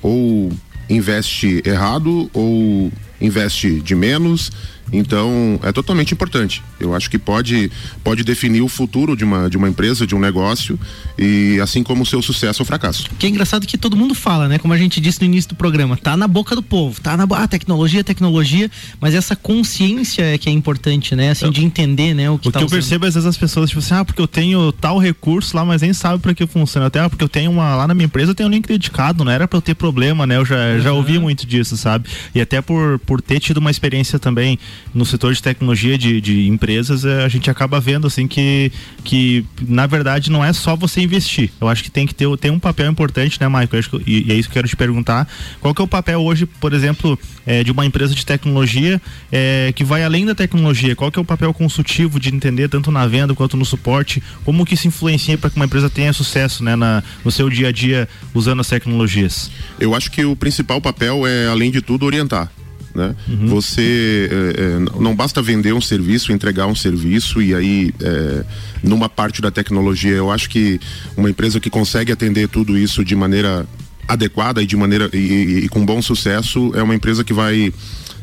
ou 0.02 0.52
investe 0.90 1.62
errado 1.66 2.30
ou 2.34 2.92
investe 3.22 3.80
de 3.82 3.96
menos 3.96 4.52
então, 4.92 5.60
é 5.64 5.72
totalmente 5.72 6.14
importante. 6.14 6.64
Eu 6.80 6.96
acho 6.96 7.10
que 7.10 7.18
pode, 7.18 7.72
pode 8.04 8.24
definir 8.24 8.62
o 8.62 8.68
futuro 8.68 9.16
de 9.16 9.24
uma, 9.24 9.50
de 9.50 9.58
uma 9.58 9.68
empresa, 9.68 10.08
de 10.08 10.16
um 10.16 10.20
negócio, 10.20 10.80
e 11.18 11.60
assim 11.62 11.84
como 11.84 12.04
o 12.04 12.06
seu 12.06 12.22
sucesso 12.22 12.62
ou 12.62 12.66
fracasso. 12.66 13.10
Que 13.18 13.26
é 13.26 13.30
engraçado 13.30 13.68
que 13.68 13.78
todo 13.78 13.98
mundo 13.98 14.16
fala, 14.16 14.48
né? 14.48 14.58
Como 14.58 14.74
a 14.74 14.78
gente 14.78 15.02
disse 15.02 15.20
no 15.22 15.26
início 15.26 15.50
do 15.50 15.56
programa, 15.56 15.98
tá 15.98 16.16
na 16.16 16.28
boca 16.28 16.56
do 16.56 16.64
povo, 16.64 17.02
tá 17.02 17.18
na 17.18 17.26
ah, 17.30 17.48
tecnologia, 17.48 18.04
tecnologia, 18.04 18.70
mas 19.00 19.14
essa 19.14 19.36
consciência 19.36 20.24
é 20.24 20.38
que 20.38 20.50
é 20.50 20.52
importante, 20.52 21.16
né? 21.16 21.32
Assim, 21.32 21.46
eu, 21.46 21.52
de 21.52 21.64
entender, 21.64 22.14
né? 22.14 22.30
O 22.30 22.38
que, 22.38 22.50
o 22.50 22.52
tá 22.52 22.60
que 22.60 22.66
eu 22.66 22.70
percebo 22.70 23.06
às 23.06 23.14
vezes 23.14 23.28
as 23.28 23.38
pessoas, 23.38 23.70
tipo 23.70 23.80
assim, 23.80 23.94
ah, 23.94 24.06
porque 24.06 24.22
eu 24.22 24.28
tenho 24.28 24.72
tal 24.72 24.98
recurso 24.98 25.56
lá, 25.56 25.66
mas 25.66 25.82
nem 25.82 25.94
sabe 25.94 26.22
para 26.22 26.34
que 26.34 26.46
funciona. 26.48 26.88
Até 26.88 27.00
ah, 27.00 27.10
porque 27.10 27.24
eu 27.24 27.30
tenho 27.30 27.52
uma, 27.52 27.76
lá 27.76 27.88
na 27.88 27.94
minha 27.94 28.06
empresa 28.06 28.32
eu 28.32 28.36
tenho 28.36 28.48
um 28.48 28.52
link 28.52 28.68
dedicado, 28.68 29.24
não 29.24 29.32
era 29.32 29.48
para 29.48 29.58
eu 29.58 29.62
ter 29.62 29.76
problema, 29.76 30.26
né? 30.26 30.38
Eu 30.38 30.46
já, 30.46 30.56
uhum. 30.56 30.82
já 30.82 30.94
ouvi 30.94 31.20
muito 31.20 31.46
disso, 31.46 31.76
sabe? 31.78 32.10
E 32.34 32.42
até 32.42 32.62
por, 32.62 33.00
por 33.00 33.22
ter 33.22 33.40
tido 33.40 33.58
uma 33.58 33.72
experiência 33.72 34.20
também 34.20 34.58
no 34.94 35.06
setor 35.06 35.34
de 35.34 35.42
tecnologia 35.42 35.98
de, 35.98 36.22
de 36.22 36.48
empresas, 36.70 37.04
eh, 37.04 37.24
a 37.24 37.28
gente 37.28 37.50
acaba 37.50 37.80
vendo 37.80 38.06
assim 38.06 38.28
que, 38.28 38.72
que 39.04 39.44
na 39.68 39.88
verdade 39.88 40.30
não 40.30 40.46
é 40.46 40.54
só 40.54 40.76
você 40.76 41.02
investir. 41.02 41.50
Eu 41.60 41.68
acho 41.68 41.84
que 41.84 41.90
tem 41.90 42.06
que 42.06 42.14
ter 42.14 42.30
tem 42.38 42.52
um 42.52 42.60
papel 42.60 42.92
importante, 42.92 43.40
né, 43.42 43.48
Michael? 43.50 43.84
e, 44.06 44.28
e, 44.28 44.32
é 44.32 44.36
isso 44.36 44.48
que 44.48 44.54
eu 44.54 44.60
quero 44.62 44.68
te 44.68 44.76
perguntar. 44.76 45.28
Qual 45.60 45.74
que 45.74 45.82
é 45.82 45.84
o 45.84 45.88
papel 45.88 46.22
hoje, 46.22 46.46
por 46.46 46.72
exemplo, 46.74 47.18
é, 47.46 47.64
de 47.64 47.72
uma 47.72 47.86
empresa 47.86 48.14
de 48.14 48.24
tecnologia 48.24 49.02
é, 49.32 49.74
que 49.76 49.84
vai 49.84 50.04
além 50.04 50.28
da 50.28 50.36
tecnologia? 50.36 50.96
Qual 50.96 51.12
que 51.12 51.18
é 51.18 51.22
o 51.22 51.26
papel 51.26 51.52
consultivo 51.54 52.20
de 52.20 52.30
entender 52.30 52.70
tanto 52.70 52.92
na 52.92 53.08
venda 53.08 53.34
quanto 53.34 53.58
no 53.58 53.66
suporte? 53.66 54.22
Como 54.46 54.64
que 54.64 54.76
isso 54.76 54.88
influencia 54.88 55.38
para 55.40 55.50
que 55.50 55.56
uma 55.56 55.66
empresa 55.66 55.90
tenha 55.90 56.14
sucesso 56.14 56.64
né, 56.64 56.76
na, 56.76 57.02
no 57.26 57.32
seu 57.32 57.50
dia 57.50 57.70
a 57.70 57.72
dia 57.72 58.08
usando 58.34 58.60
as 58.60 58.68
tecnologias? 58.68 59.50
Eu 59.80 59.96
acho 59.96 60.12
que 60.12 60.24
o 60.24 60.36
principal 60.36 60.80
papel 60.80 61.26
é, 61.26 61.48
além 61.48 61.72
de 61.72 61.82
tudo, 61.82 62.06
orientar. 62.06 62.52
Né? 62.94 63.16
Uhum. 63.28 63.48
Você 63.48 64.30
é, 64.32 64.62
é, 64.62 65.00
não 65.00 65.16
basta 65.16 65.42
vender 65.42 65.74
um 65.74 65.82
serviço, 65.82 66.32
entregar 66.32 66.68
um 66.68 66.76
serviço 66.76 67.42
e 67.42 67.54
aí 67.54 67.94
é, 68.02 68.44
numa 68.84 69.08
parte 69.08 69.42
da 69.42 69.52
tecnologia, 69.52 70.16
eu 70.16 70.32
acho 70.32 70.50
que 70.50 70.80
uma 71.16 71.30
empresa 71.30 71.60
que 71.60 71.70
consegue 71.70 72.12
atender 72.12 72.48
tudo 72.48 72.78
isso 72.78 73.04
de 73.04 73.16
maneira 73.16 73.66
adequada 74.08 74.62
e 74.62 74.66
de 74.66 74.76
maneira 74.76 75.10
e, 75.14 75.18
e, 75.18 75.66
e 75.66 75.70
com 75.70 75.86
bom 75.86 76.02
sucesso 76.02 76.72
é 76.76 76.82
uma 76.82 76.96
empresa 76.96 77.24
que 77.24 77.34
vai 77.34 77.72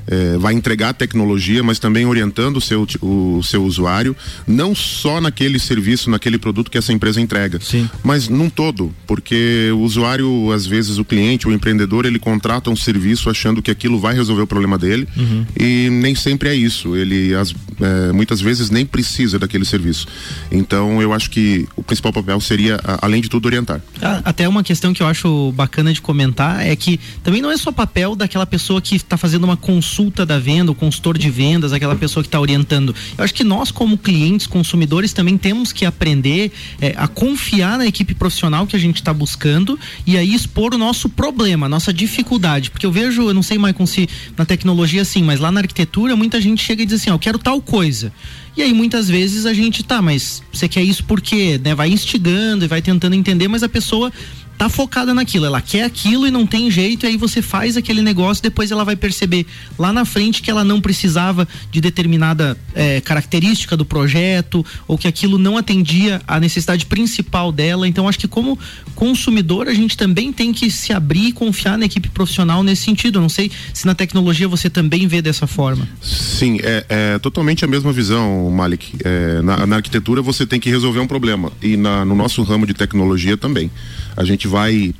é, 0.07 0.37
vai 0.39 0.55
entregar 0.55 0.95
tecnologia, 0.95 1.63
mas 1.63 1.79
também 1.79 2.07
orientando 2.07 2.57
o 2.57 2.61
seu, 2.61 2.87
o, 3.03 3.43
seu 3.43 3.65
usuário, 3.65 4.15
não 4.47 4.75
só 4.75 5.21
naquele 5.21 5.59
serviço, 5.59 6.11
naquele 6.11 6.39
produto 6.39 6.71
que 6.71 6.79
essa 6.79 6.93
empresa 6.93 7.21
entrega, 7.21 7.59
Sim. 7.61 7.89
mas 8.03 8.29
num 8.29 8.49
todo, 8.49 8.93
porque 9.07 9.71
o 9.73 9.81
usuário, 9.81 10.53
às 10.53 10.67
vezes, 10.67 10.99
o 10.99 11.05
cliente, 11.05 11.49
o 11.49 11.53
empreendedor, 11.53 12.07
ele 12.07 12.19
contrata 12.19 12.71
um 12.71 12.77
serviço 12.77 13.29
achando 13.29 13.61
que 13.61 13.71
aquilo 13.71 13.99
vai 13.99 14.15
resolver 14.15 14.43
o 14.43 14.47
problema 14.47 14.79
dele 14.79 15.09
uhum. 15.17 15.45
e 15.59 15.89
nem 15.91 16.15
sempre 16.15 16.49
é 16.49 16.55
isso. 16.55 16.97
Ele, 16.97 17.35
as, 17.35 17.55
é, 17.81 18.13
muitas 18.13 18.41
vezes, 18.41 18.71
nem 18.71 18.87
precisa 18.87 19.39
daquele 19.39 19.65
serviço. 19.65 20.07
Então, 20.51 21.03
eu 21.03 21.13
acho 21.13 21.31
que 21.31 21.67
o 21.75 21.83
principal 21.83 22.13
papel 22.13 22.41
seria, 22.41 22.79
além 23.03 23.21
de 23.21 23.29
tudo, 23.29 23.47
orientar. 23.47 23.81
Até 24.25 24.49
uma 24.49 24.63
questão 24.63 24.93
que 24.93 25.03
eu 25.03 25.07
acho 25.07 25.53
bacana 25.53 25.93
de 25.93 26.01
comentar 26.01 26.65
é 26.65 26.75
que 26.77 27.01
também 27.23 27.43
não 27.43 27.51
é 27.51 27.57
só 27.57 27.73
papel 27.73 28.15
daquela 28.15 28.47
pessoa 28.47 28.81
que 28.81 28.97
está 28.97 29.17
fazendo 29.17 29.45
uma 29.45 29.57
consulta 29.57 29.96
consulta 29.97 30.27
da 30.27 30.39
venda, 30.39 30.71
o 30.71 30.75
consultor 30.75 31.17
de 31.17 31.31
vendas, 31.31 31.73
aquela 31.73 31.97
pessoa 31.97 32.23
que 32.23 32.29
está 32.29 32.39
orientando. 32.39 32.95
Eu 33.17 33.25
acho 33.25 33.33
que 33.33 33.43
nós, 33.43 33.71
como 33.71 33.97
clientes, 33.97 34.47
consumidores, 34.47 35.15
também 35.15 35.39
temos 35.39 35.73
que 35.73 35.87
aprender 35.87 36.53
é, 36.83 36.95
a 36.99 37.09
confiar 37.09 37.79
na 37.79 37.87
equipe 37.87 38.15
profissional 38.15 38.67
que 38.67 38.77
a 38.77 38.79
gente 38.79 38.97
está 38.97 39.15
buscando 39.15 39.79
e 40.07 40.19
aí 40.19 40.35
expor 40.35 40.75
o 40.75 40.79
nosso 40.79 41.09
problema, 41.09 41.65
a 41.65 41.69
nossa 41.69 41.95
dificuldade. 41.95 42.71
Porque 42.71 42.85
eu 42.85 42.93
vejo, 42.93 43.23
eu 43.23 43.33
não 43.33 43.43
sei, 43.43 43.57
mais 43.57 43.75
se 43.87 44.07
na 44.37 44.45
tecnologia 44.45 45.01
assim, 45.01 45.23
mas 45.23 45.41
lá 45.41 45.51
na 45.51 45.61
arquitetura, 45.61 46.15
muita 46.15 46.43
gente 46.43 46.63
chega 46.63 46.83
e 46.83 46.87
diz 46.87 47.01
assim: 47.01 47.09
ó, 47.09 47.15
eu 47.15 47.19
quero 47.19 47.39
tal 47.39 47.63
coisa. 47.63 48.13
E 48.57 48.63
aí 48.63 48.73
muitas 48.73 49.09
vezes 49.09 49.47
a 49.47 49.53
gente 49.53 49.83
tá, 49.83 50.01
mas 50.01 50.43
você 50.53 50.67
quer 50.67 50.83
isso 50.83 51.05
por 51.05 51.21
quê? 51.21 51.61
Né? 51.63 51.75
Vai 51.75 51.91
instigando 51.91 52.65
e 52.65 52.69
vai 52.69 52.81
tentando 52.81 53.15
entender, 53.15 53.49
mas 53.49 53.63
a 53.63 53.69
pessoa 53.69 54.11
tá 54.57 54.69
focada 54.69 55.13
naquilo, 55.13 55.47
ela 55.47 55.61
quer 55.61 55.85
aquilo 55.85 56.27
e 56.27 56.31
não 56.31 56.47
tem 56.47 56.71
jeito, 56.71 57.05
e 57.05 57.09
aí 57.09 57.17
você 57.17 57.43
faz 57.43 57.77
aquele 57.77 58.03
negócio, 58.03 58.43
depois 58.43 58.71
ela 58.71 58.85
vai 58.85 58.97
perceber 58.97 59.47
lá 59.79 59.93
na 59.93 60.05
frente 60.05 60.43
que 60.43 60.51
ela 60.51 60.65
não 60.65 60.81
precisava 60.81 61.47
de 61.71 61.81
determinada 61.81 62.57
é, 62.75 63.01
característica 63.01 63.77
do 63.77 63.85
projeto, 63.85 64.65
ou 64.89 64.97
que 64.97 65.07
aquilo 65.07 65.39
não 65.39 65.57
atendia 65.57 66.21
a 66.27 66.41
necessidade 66.41 66.87
principal 66.87 67.53
dela. 67.53 67.87
Então, 67.87 68.09
acho 68.09 68.19
que 68.19 68.29
como 68.29 68.59
consumidor, 68.95 69.69
a 69.69 69.75
gente 69.75 69.97
também 69.97 70.33
tem 70.33 70.53
que 70.53 70.71
se 70.71 70.93
abrir 70.93 71.29
e 71.29 71.33
confiar 71.33 71.77
na 71.79 71.85
equipe 71.85 72.09
profissional 72.09 72.63
nesse 72.63 72.83
sentido. 72.83 73.21
Não 73.21 73.29
sei 73.29 73.51
se 73.73 73.87
na 73.87 73.95
tecnologia 73.95 74.49
você 74.49 74.71
também 74.71 75.07
vê 75.07 75.21
dessa 75.21 75.47
forma. 75.47 75.87
Sim, 76.01 76.59
é, 76.63 76.87
é 76.89 77.19
totalmente 77.19 77.65
a 77.65 77.69
mesma 77.69 77.93
visão, 77.93 78.51
Malik. 78.51 78.97
É, 79.05 79.43
na, 79.43 79.67
na, 79.67 79.77
arquitetura 79.77 80.23
você 80.23 80.47
tem 80.47 80.59
que 80.59 80.71
resolver 80.71 81.01
um 81.01 81.07
problema, 81.07 81.53
e 81.63 81.77
na, 81.77 82.05
no 82.05 82.15
nosso 82.15 82.43
ramo 82.43 82.67
de 82.67 82.75
tecnologia 82.75 83.37
também. 83.37 83.71
A 84.17 84.25
gente 84.25 84.49
vai 84.49 84.95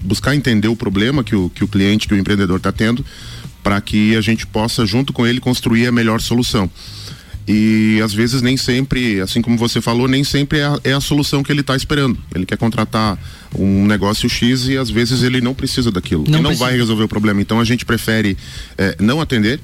buscar 0.00 0.34
entender 0.34 0.68
o 0.68 0.76
problema 0.76 1.22
que 1.22 1.36
o, 1.36 1.48
que 1.48 1.62
o 1.62 1.68
cliente, 1.68 2.08
que 2.08 2.14
o 2.14 2.16
empreendedor 2.18 2.56
está 2.56 2.72
tendo, 2.72 3.04
para 3.62 3.80
que 3.80 4.16
a 4.16 4.20
gente 4.20 4.46
possa, 4.46 4.84
junto 4.84 5.12
com 5.12 5.26
ele, 5.26 5.40
construir 5.40 5.86
a 5.86 5.92
melhor 5.92 6.20
solução. 6.20 6.70
E 7.46 7.98
às 8.04 8.12
vezes 8.12 8.42
nem 8.42 8.58
sempre, 8.58 9.20
assim 9.22 9.40
como 9.40 9.56
você 9.56 9.80
falou, 9.80 10.06
nem 10.06 10.22
sempre 10.22 10.58
é 10.58 10.64
a, 10.64 10.80
é 10.84 10.92
a 10.92 11.00
solução 11.00 11.42
que 11.42 11.50
ele 11.50 11.62
está 11.62 11.74
esperando. 11.74 12.18
Ele 12.34 12.44
quer 12.44 12.58
contratar 12.58 13.18
um 13.54 13.86
negócio 13.86 14.28
X 14.28 14.68
e 14.68 14.76
às 14.76 14.90
vezes 14.90 15.22
ele 15.22 15.40
não 15.40 15.54
precisa 15.54 15.90
daquilo. 15.90 16.24
Não, 16.28 16.40
e 16.40 16.42
não 16.42 16.54
vai 16.54 16.76
resolver 16.76 17.04
o 17.04 17.08
problema. 17.08 17.40
Então 17.40 17.58
a 17.58 17.64
gente 17.64 17.86
prefere 17.86 18.36
é, 18.76 18.96
não 19.00 19.18
atender 19.18 19.60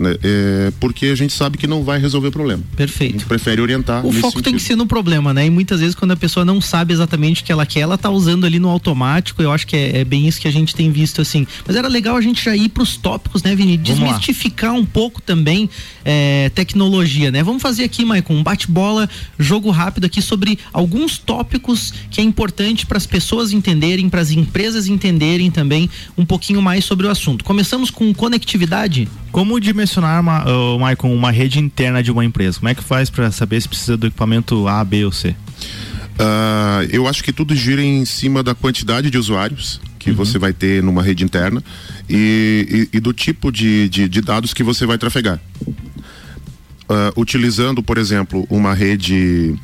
né? 0.00 0.16
É, 0.22 0.72
porque 0.80 1.06
a 1.06 1.14
gente 1.14 1.32
sabe 1.32 1.58
que 1.58 1.66
não 1.66 1.84
vai 1.84 2.00
resolver 2.00 2.28
o 2.28 2.32
problema. 2.32 2.62
Perfeito. 2.74 3.26
prefere 3.26 3.60
orientar. 3.60 4.04
O 4.04 4.12
foco 4.12 4.32
sentido. 4.32 4.42
tem 4.42 4.54
que 4.54 4.62
ser 4.62 4.76
no 4.76 4.86
problema, 4.86 5.34
né? 5.34 5.46
E 5.46 5.50
muitas 5.50 5.80
vezes 5.80 5.94
quando 5.94 6.12
a 6.12 6.16
pessoa 6.16 6.44
não 6.44 6.60
sabe 6.60 6.92
exatamente 6.92 7.42
o 7.42 7.44
que 7.44 7.52
ela 7.52 7.66
quer, 7.66 7.80
ela 7.80 7.98
tá 7.98 8.08
usando 8.08 8.46
ali 8.46 8.58
no 8.58 8.68
automático. 8.68 9.42
Eu 9.42 9.52
acho 9.52 9.66
que 9.66 9.76
é, 9.76 9.98
é 9.98 10.04
bem 10.04 10.26
isso 10.26 10.40
que 10.40 10.48
a 10.48 10.50
gente 10.50 10.74
tem 10.74 10.90
visto 10.90 11.20
assim. 11.20 11.46
Mas 11.66 11.76
era 11.76 11.86
legal 11.86 12.16
a 12.16 12.20
gente 12.20 12.42
já 12.42 12.56
ir 12.56 12.70
para 12.70 12.82
os 12.82 12.96
tópicos, 12.96 13.42
né, 13.42 13.54
Vini? 13.54 13.76
Desmistificar 13.76 14.72
um 14.72 14.84
pouco 14.84 15.20
também 15.20 15.68
é, 16.04 16.50
tecnologia, 16.54 17.30
né? 17.30 17.42
Vamos 17.42 17.62
fazer 17.62 17.84
aqui, 17.84 18.04
Maicon, 18.04 18.34
um 18.34 18.42
bate-bola, 18.42 19.08
jogo 19.38 19.70
rápido 19.70 20.06
aqui 20.06 20.22
sobre 20.22 20.58
alguns 20.72 21.18
tópicos 21.18 21.92
que 22.10 22.20
é 22.20 22.24
importante 22.24 22.86
para 22.86 22.96
as 22.96 23.06
pessoas 23.06 23.52
entenderem, 23.52 24.08
para 24.08 24.20
as 24.20 24.30
empresas 24.30 24.86
entenderem 24.86 25.50
também 25.50 25.90
um 26.16 26.24
pouquinho 26.24 26.62
mais 26.62 26.84
sobre 26.84 27.06
o 27.06 27.10
assunto. 27.10 27.44
Começamos 27.44 27.90
com 27.90 28.12
conectividade. 28.14 29.08
Como 29.32 29.60
dimensionar, 29.60 30.20
uma, 30.20 30.44
uh, 30.44 30.74
Michael, 30.74 31.14
uma 31.14 31.30
rede 31.30 31.58
interna 31.58 32.02
de 32.02 32.10
uma 32.10 32.24
empresa? 32.24 32.58
Como 32.58 32.68
é 32.68 32.74
que 32.74 32.82
faz 32.82 33.08
para 33.08 33.30
saber 33.30 33.60
se 33.60 33.68
precisa 33.68 33.96
do 33.96 34.06
equipamento 34.06 34.66
A, 34.66 34.84
B 34.84 35.04
ou 35.04 35.12
C? 35.12 35.30
Uh, 35.30 36.84
eu 36.90 37.06
acho 37.06 37.24
que 37.24 37.32
tudo 37.32 37.54
gira 37.54 37.82
em 37.82 38.04
cima 38.04 38.42
da 38.42 38.54
quantidade 38.54 39.10
de 39.10 39.16
usuários 39.16 39.80
que 39.98 40.10
uhum. 40.10 40.16
você 40.16 40.38
vai 40.38 40.52
ter 40.52 40.82
numa 40.82 41.02
rede 41.02 41.24
interna 41.24 41.62
e, 42.08 42.88
e, 42.92 42.96
e 42.96 43.00
do 43.00 43.12
tipo 43.12 43.52
de, 43.52 43.88
de, 43.88 44.08
de, 44.08 44.20
dados 44.20 44.52
que 44.52 44.62
você 44.62 44.84
vai 44.84 44.98
trafegar. 44.98 45.40
Uh, 45.66 47.20
utilizando, 47.20 47.82
por 47.82 47.98
exemplo, 47.98 48.46
uma 48.50 48.74
rede 48.74 49.56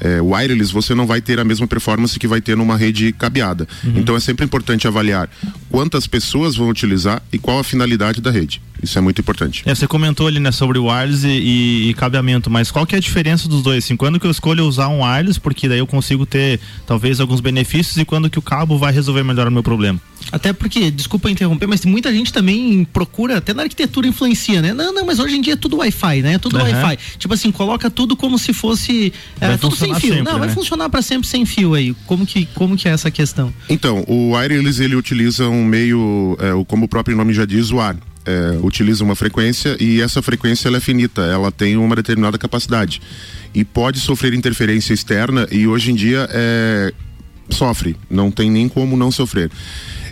é, 0.00 0.20
wireless, 0.20 0.72
você 0.72 0.94
não 0.94 1.06
vai 1.06 1.20
ter 1.20 1.38
a 1.38 1.44
mesma 1.44 1.66
performance 1.66 2.18
que 2.18 2.26
vai 2.26 2.40
ter 2.40 2.56
numa 2.56 2.76
rede 2.76 3.12
cabeada. 3.12 3.68
Uhum. 3.84 3.94
Então 3.96 4.16
é 4.16 4.20
sempre 4.20 4.44
importante 4.44 4.88
avaliar 4.88 5.30
quantas 5.72 6.06
pessoas 6.06 6.54
vão 6.54 6.68
utilizar 6.68 7.22
e 7.32 7.38
qual 7.38 7.58
a 7.58 7.64
finalidade 7.64 8.20
da 8.20 8.30
rede. 8.30 8.60
Isso 8.82 8.98
é 8.98 9.00
muito 9.00 9.20
importante. 9.22 9.62
É, 9.64 9.74
você 9.74 9.86
comentou 9.86 10.26
ali 10.26 10.38
né, 10.38 10.52
sobre 10.52 10.78
wireless 10.78 11.26
e, 11.26 11.30
e, 11.30 11.90
e, 11.90 11.94
cabeamento, 11.94 12.50
mas 12.50 12.70
qual 12.70 12.84
que 12.84 12.94
é 12.94 12.98
a 12.98 13.00
diferença 13.00 13.48
dos 13.48 13.62
dois? 13.62 13.84
Assim, 13.84 13.96
quando 13.96 14.20
que 14.20 14.26
eu 14.26 14.30
escolho 14.30 14.66
usar 14.66 14.88
um 14.88 15.02
wireless, 15.02 15.40
porque 15.40 15.68
daí 15.68 15.78
eu 15.78 15.86
consigo 15.86 16.26
ter 16.26 16.60
talvez 16.86 17.20
alguns 17.20 17.40
benefícios 17.40 17.96
e 17.96 18.04
quando 18.04 18.28
que 18.28 18.38
o 18.38 18.42
cabo 18.42 18.76
vai 18.76 18.92
resolver 18.92 19.24
melhor 19.24 19.48
o 19.48 19.50
meu 19.50 19.62
problema? 19.62 19.98
Até 20.30 20.52
porque, 20.52 20.90
desculpa 20.90 21.30
interromper, 21.30 21.66
mas 21.66 21.84
muita 21.84 22.12
gente 22.12 22.32
também 22.32 22.84
procura, 22.84 23.38
até 23.38 23.52
na 23.52 23.62
arquitetura 23.62 24.06
influencia, 24.06 24.62
né? 24.62 24.72
Não, 24.72 24.92
não, 24.92 25.04
mas 25.04 25.18
hoje 25.18 25.36
em 25.36 25.40
dia 25.40 25.54
é 25.54 25.56
tudo 25.56 25.78
Wi-Fi, 25.78 26.22
né? 26.22 26.34
É 26.34 26.38
tudo 26.38 26.56
uhum. 26.56 26.62
Wi-Fi. 26.62 26.98
Tipo 27.18 27.34
assim, 27.34 27.50
coloca 27.50 27.90
tudo 27.90 28.16
como 28.16 28.38
se 28.38 28.52
fosse 28.52 29.12
é, 29.40 29.56
tudo 29.56 29.76
sem 29.76 29.94
fio. 29.94 30.14
Sempre, 30.14 30.22
não, 30.22 30.38
né? 30.38 30.46
vai 30.46 30.48
funcionar 30.50 30.88
para 30.88 31.02
sempre 31.02 31.26
sem 31.26 31.44
fio 31.44 31.74
aí. 31.74 31.94
Como 32.06 32.26
que, 32.26 32.46
como 32.54 32.76
que 32.76 32.88
é 32.88 32.92
essa 32.92 33.10
questão? 33.10 33.52
Então, 33.68 34.04
o 34.06 34.32
wireless 34.32 34.82
ele 34.82 34.96
utiliza 34.96 35.48
um 35.48 35.64
meio, 35.64 36.36
é, 36.40 36.64
como 36.66 36.86
o 36.86 36.88
próprio 36.88 37.16
nome 37.16 37.32
já 37.32 37.44
diz, 37.44 37.70
o 37.70 37.80
ar 37.80 37.96
é, 38.24 38.58
utiliza 38.62 39.04
uma 39.04 39.14
frequência 39.14 39.76
e 39.80 40.00
essa 40.00 40.22
frequência 40.22 40.68
ela 40.68 40.76
é 40.76 40.80
finita, 40.80 41.22
ela 41.22 41.50
tem 41.50 41.76
uma 41.76 41.96
determinada 41.96 42.38
capacidade 42.38 43.00
e 43.54 43.64
pode 43.64 44.00
sofrer 44.00 44.32
interferência 44.34 44.94
externa 44.94 45.46
e 45.50 45.66
hoje 45.66 45.90
em 45.90 45.94
dia 45.94 46.28
é, 46.30 46.92
sofre, 47.50 47.96
não 48.08 48.30
tem 48.30 48.50
nem 48.50 48.68
como 48.68 48.96
não 48.96 49.10
sofrer. 49.10 49.50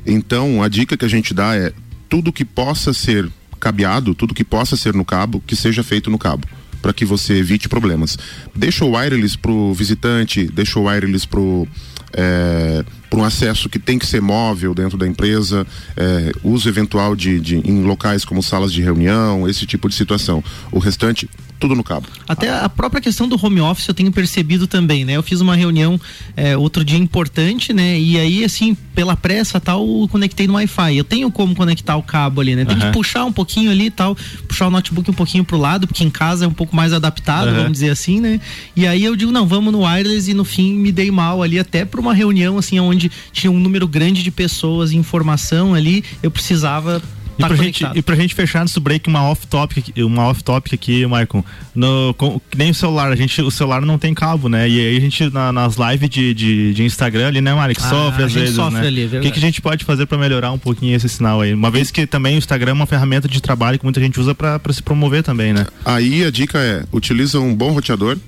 Então 0.07 0.62
a 0.62 0.69
dica 0.69 0.97
que 0.97 1.04
a 1.04 1.09
gente 1.09 1.35
dá 1.35 1.54
é 1.54 1.73
tudo 2.09 2.33
que 2.33 2.45
possa 2.45 2.92
ser 2.92 3.30
cabeado, 3.59 4.14
tudo 4.14 4.35
que 4.35 4.45
possa 4.45 4.76
ser 4.76 4.95
no 4.95 5.04
cabo, 5.04 5.42
que 5.47 5.54
seja 5.54 5.83
feito 5.83 6.11
no 6.11 6.19
cabo 6.19 6.47
para 6.80 6.92
que 6.92 7.04
você 7.04 7.35
evite 7.35 7.69
problemas. 7.69 8.19
Deixa 8.54 8.85
o 8.85 8.92
wireless 8.97 9.37
pro 9.37 9.75
visitante, 9.75 10.47
deixa 10.47 10.78
o 10.78 10.85
wireless 10.85 11.26
pro 11.26 11.69
é, 12.12 12.85
para 13.11 13.19
um 13.19 13.25
acesso 13.25 13.69
que 13.69 13.79
tem 13.79 13.99
que 13.99 14.07
ser 14.07 14.23
móvel 14.23 14.73
dentro 14.73 14.97
da 14.97 15.07
empresa, 15.07 15.67
é, 15.97 16.33
uso 16.45 16.69
eventual 16.69 17.17
de, 17.17 17.40
de, 17.40 17.57
em 17.57 17.83
locais 17.83 18.25
como 18.25 18.40
salas 18.40 18.73
de 18.73 18.81
reunião, 18.81 19.49
esse 19.49 19.67
tipo 19.67 19.88
de 19.88 19.97
situação. 19.97 20.43
O 20.71 20.79
restante, 20.79 21.29
tudo 21.59 21.75
no 21.75 21.83
cabo. 21.83 22.07
Até 22.29 22.49
a 22.49 22.69
própria 22.69 23.02
questão 23.02 23.29
do 23.29 23.38
home 23.45 23.61
office 23.61 23.88
eu 23.88 23.95
tenho 23.95 24.12
percebido 24.12 24.69
também, 24.69 25.05
né? 25.05 25.14
Eu 25.14 25.23
fiz 25.23 25.40
uma 25.40 25.57
reunião 25.57 26.00
é, 26.37 26.57
outro 26.57 26.85
dia 26.85 26.97
importante, 26.97 27.73
né? 27.73 27.99
E 27.99 28.19
aí, 28.19 28.45
assim, 28.45 28.76
pela 28.95 29.17
pressa 29.17 29.61
tal, 29.61 29.85
conectei 30.09 30.47
no 30.47 30.55
Wi-Fi. 30.55 30.97
Eu 30.97 31.05
tenho 31.05 31.31
como 31.31 31.55
conectar 31.55 31.97
o 31.97 32.02
cabo 32.02 32.40
ali, 32.40 32.55
né? 32.55 32.64
Tem 32.64 32.76
uhum. 32.76 32.83
que 32.83 32.93
puxar 32.93 33.25
um 33.25 33.33
pouquinho 33.33 33.71
ali 33.71 33.87
e 33.87 33.90
tal, 33.90 34.17
puxar 34.47 34.69
o 34.69 34.71
notebook 34.71 35.11
um 35.11 35.14
pouquinho 35.14 35.45
pro 35.45 35.59
lado, 35.59 35.87
porque 35.87 36.05
em 36.05 36.11
casa 36.11 36.45
é 36.45 36.49
um 36.49 36.52
pouco 36.52 36.76
mais 36.76 36.93
adaptado, 36.93 37.49
uhum. 37.49 37.57
vamos 37.57 37.73
dizer 37.73 37.90
assim, 37.90 38.21
né? 38.21 38.40
E 38.76 38.87
aí 38.87 39.05
eu 39.05 39.17
digo, 39.17 39.33
não, 39.33 39.47
vamos 39.47 39.73
no 39.73 39.85
wireless 39.85 40.31
e 40.31 40.35
no 40.35 40.45
fim 40.45 40.75
me 40.75 40.93
dei 40.93 41.11
mal 41.11 41.43
ali 41.43 41.59
até 41.59 41.85
para 41.85 42.00
uma 42.00 42.14
reunião 42.14 42.57
assim 42.57 42.79
onde 42.79 43.00
tinha 43.09 43.50
um 43.50 43.59
número 43.59 43.87
grande 43.87 44.23
de 44.23 44.30
pessoas, 44.30 44.92
informação 44.92 45.75
ali, 45.75 46.04
eu 46.23 46.30
precisava 46.30 47.00
e, 47.38 47.40
tá 47.40 47.49
pra 47.49 47.57
gente, 47.57 47.87
e 47.95 48.02
pra 48.02 48.16
gente 48.16 48.35
fechar 48.35 48.62
nesse 48.62 48.78
break, 48.78 49.09
uma 49.09 49.23
off-topic 49.30 49.92
uma 49.99 50.28
off 50.28 50.42
-topic 50.42 50.75
aqui, 50.75 51.07
Maicon. 51.07 51.42
No, 51.75 52.14
com, 52.16 52.40
nem 52.57 52.71
o 52.71 52.75
celular, 52.75 53.11
a 53.11 53.16
gente, 53.16 53.40
o 53.40 53.50
celular 53.50 53.80
não 53.80 53.99
tem 53.99 54.12
cabo, 54.12 54.49
né? 54.49 54.69
E 54.69 54.78
aí 54.78 54.97
a 54.97 55.00
gente, 55.00 55.30
na, 55.30 55.52
nas 55.52 55.76
lives 55.76 56.11
de, 56.11 56.35
de, 56.35 56.75
de, 56.75 56.85
Instagram 56.85 57.28
ali, 57.28 57.40
né, 57.40 57.54
Mari, 57.54 57.75
que 57.75 57.83
ah, 57.83 57.88
sofre 57.88 58.25
às 58.25 58.33
vezes, 58.33 58.54
sofre 58.54 58.80
né? 58.80 58.87
Ali, 58.87 59.11
é 59.16 59.19
o 59.19 59.23
que, 59.23 59.30
que 59.30 59.38
a 59.38 59.40
gente 59.40 59.61
pode 59.62 59.85
fazer 59.85 60.07
para 60.07 60.19
melhorar 60.19 60.52
um 60.52 60.59
pouquinho 60.59 60.95
esse 60.95 61.09
sinal 61.09 61.40
aí? 61.40 61.54
Uma 61.54 61.71
vez 61.71 61.90
que 61.90 62.07
também 62.07 62.37
o 62.37 62.38
Instagram 62.38 62.73
é 62.73 62.75
uma 62.75 62.87
ferramenta 62.87 63.26
de 63.26 63.40
trabalho 63.40 63.78
que 63.78 63.85
muita 63.85 64.00
gente 64.00 64.21
usa 64.21 64.35
para 64.35 64.61
se 64.73 64.83
promover 64.83 65.23
também, 65.23 65.52
né? 65.52 65.66
Aí 65.85 66.25
a 66.25 66.30
dica 66.30 66.59
é, 66.59 66.85
utiliza 66.92 67.40
um 67.40 67.54
bom 67.54 67.73
roteador, 67.73 68.19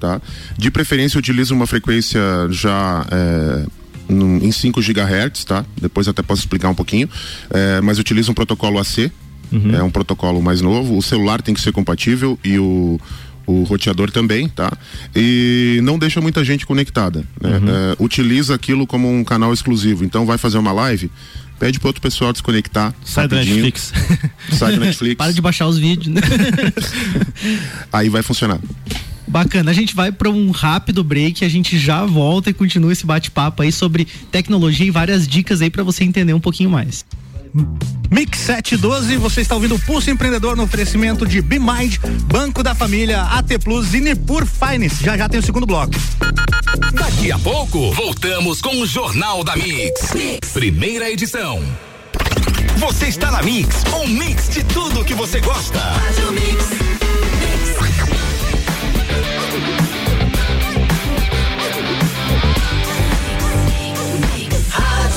tá? 0.00 0.20
De 0.58 0.70
preferência 0.70 1.18
utiliza 1.18 1.54
uma 1.54 1.66
frequência 1.66 2.20
já 2.50 3.06
é, 3.10 3.66
em 4.08 4.52
5 4.52 4.80
GHz, 4.80 5.44
tá? 5.44 5.64
Depois 5.80 6.08
até 6.08 6.22
posso 6.22 6.42
explicar 6.42 6.68
um 6.68 6.74
pouquinho, 6.74 7.08
é, 7.50 7.80
mas 7.80 7.98
utiliza 7.98 8.30
um 8.30 8.34
protocolo 8.34 8.78
AC, 8.78 9.10
uhum. 9.52 9.74
é 9.74 9.82
um 9.82 9.90
protocolo 9.90 10.40
mais 10.42 10.60
novo. 10.60 10.96
O 10.96 11.02
celular 11.02 11.42
tem 11.42 11.54
que 11.54 11.60
ser 11.60 11.72
compatível 11.72 12.38
e 12.44 12.58
o 12.58 13.00
o 13.46 13.62
roteador 13.62 14.10
também, 14.10 14.48
tá? 14.48 14.70
E 15.14 15.78
não 15.82 15.98
deixa 15.98 16.20
muita 16.20 16.44
gente 16.44 16.66
conectada. 16.66 17.24
Né? 17.40 17.58
Uhum. 17.58 17.68
É, 17.68 17.96
utiliza 18.00 18.54
aquilo 18.54 18.86
como 18.86 19.08
um 19.08 19.22
canal 19.22 19.54
exclusivo. 19.54 20.04
Então 20.04 20.26
vai 20.26 20.36
fazer 20.36 20.58
uma 20.58 20.72
live, 20.72 21.10
pede 21.58 21.78
para 21.78 21.88
outro 21.88 22.02
pessoal 22.02 22.32
desconectar. 22.32 22.92
Sai 23.04 23.28
do 23.28 23.36
Netflix. 23.36 23.92
Sai 24.52 24.74
do 24.74 24.80
Netflix. 24.84 25.16
Para 25.16 25.32
de 25.32 25.40
baixar 25.40 25.68
os 25.68 25.78
vídeos, 25.78 26.12
né? 26.12 26.20
Aí 27.92 28.08
vai 28.08 28.22
funcionar. 28.22 28.58
Bacana, 29.26 29.70
a 29.70 29.74
gente 29.74 29.94
vai 29.94 30.12
para 30.12 30.30
um 30.30 30.50
rápido 30.50 31.02
break, 31.02 31.44
a 31.44 31.48
gente 31.48 31.78
já 31.78 32.04
volta 32.04 32.50
e 32.50 32.54
continua 32.54 32.92
esse 32.92 33.04
bate-papo 33.04 33.62
aí 33.62 33.72
sobre 33.72 34.06
tecnologia 34.30 34.86
e 34.86 34.90
várias 34.90 35.26
dicas 35.26 35.60
aí 35.60 35.70
para 35.70 35.82
você 35.82 36.04
entender 36.04 36.32
um 36.32 36.40
pouquinho 36.40 36.70
mais. 36.70 37.04
Mix 38.10 38.38
712, 38.38 39.16
você 39.16 39.40
está 39.40 39.54
ouvindo 39.54 39.74
o 39.74 39.78
Pulso 39.80 40.10
Empreendedor 40.10 40.56
no 40.56 40.62
oferecimento 40.62 41.26
de 41.26 41.40
BeMind, 41.40 41.98
Banco 42.24 42.62
da 42.62 42.74
Família, 42.74 43.22
AT 43.22 43.58
Plus 43.64 43.94
e 43.94 44.00
Nipur 44.00 44.46
Finance. 44.46 45.02
Já 45.02 45.16
já 45.16 45.28
tem 45.28 45.40
o 45.40 45.42
segundo 45.42 45.66
bloco. 45.66 45.92
Daqui 46.92 47.32
a 47.32 47.38
pouco, 47.38 47.92
voltamos 47.92 48.60
com 48.60 48.80
o 48.80 48.86
Jornal 48.86 49.42
da 49.42 49.56
mix. 49.56 50.12
mix. 50.14 50.50
Primeira 50.52 51.10
edição. 51.10 51.62
Você 52.76 53.06
está 53.06 53.30
na 53.30 53.42
Mix, 53.42 53.84
um 54.02 54.06
mix 54.06 54.50
de 54.50 54.62
tudo 54.62 55.04
que 55.04 55.14
você 55.14 55.40
gosta. 55.40 55.80
Faz 55.80 56.18
o 56.18 56.32
mix. 56.32 57.25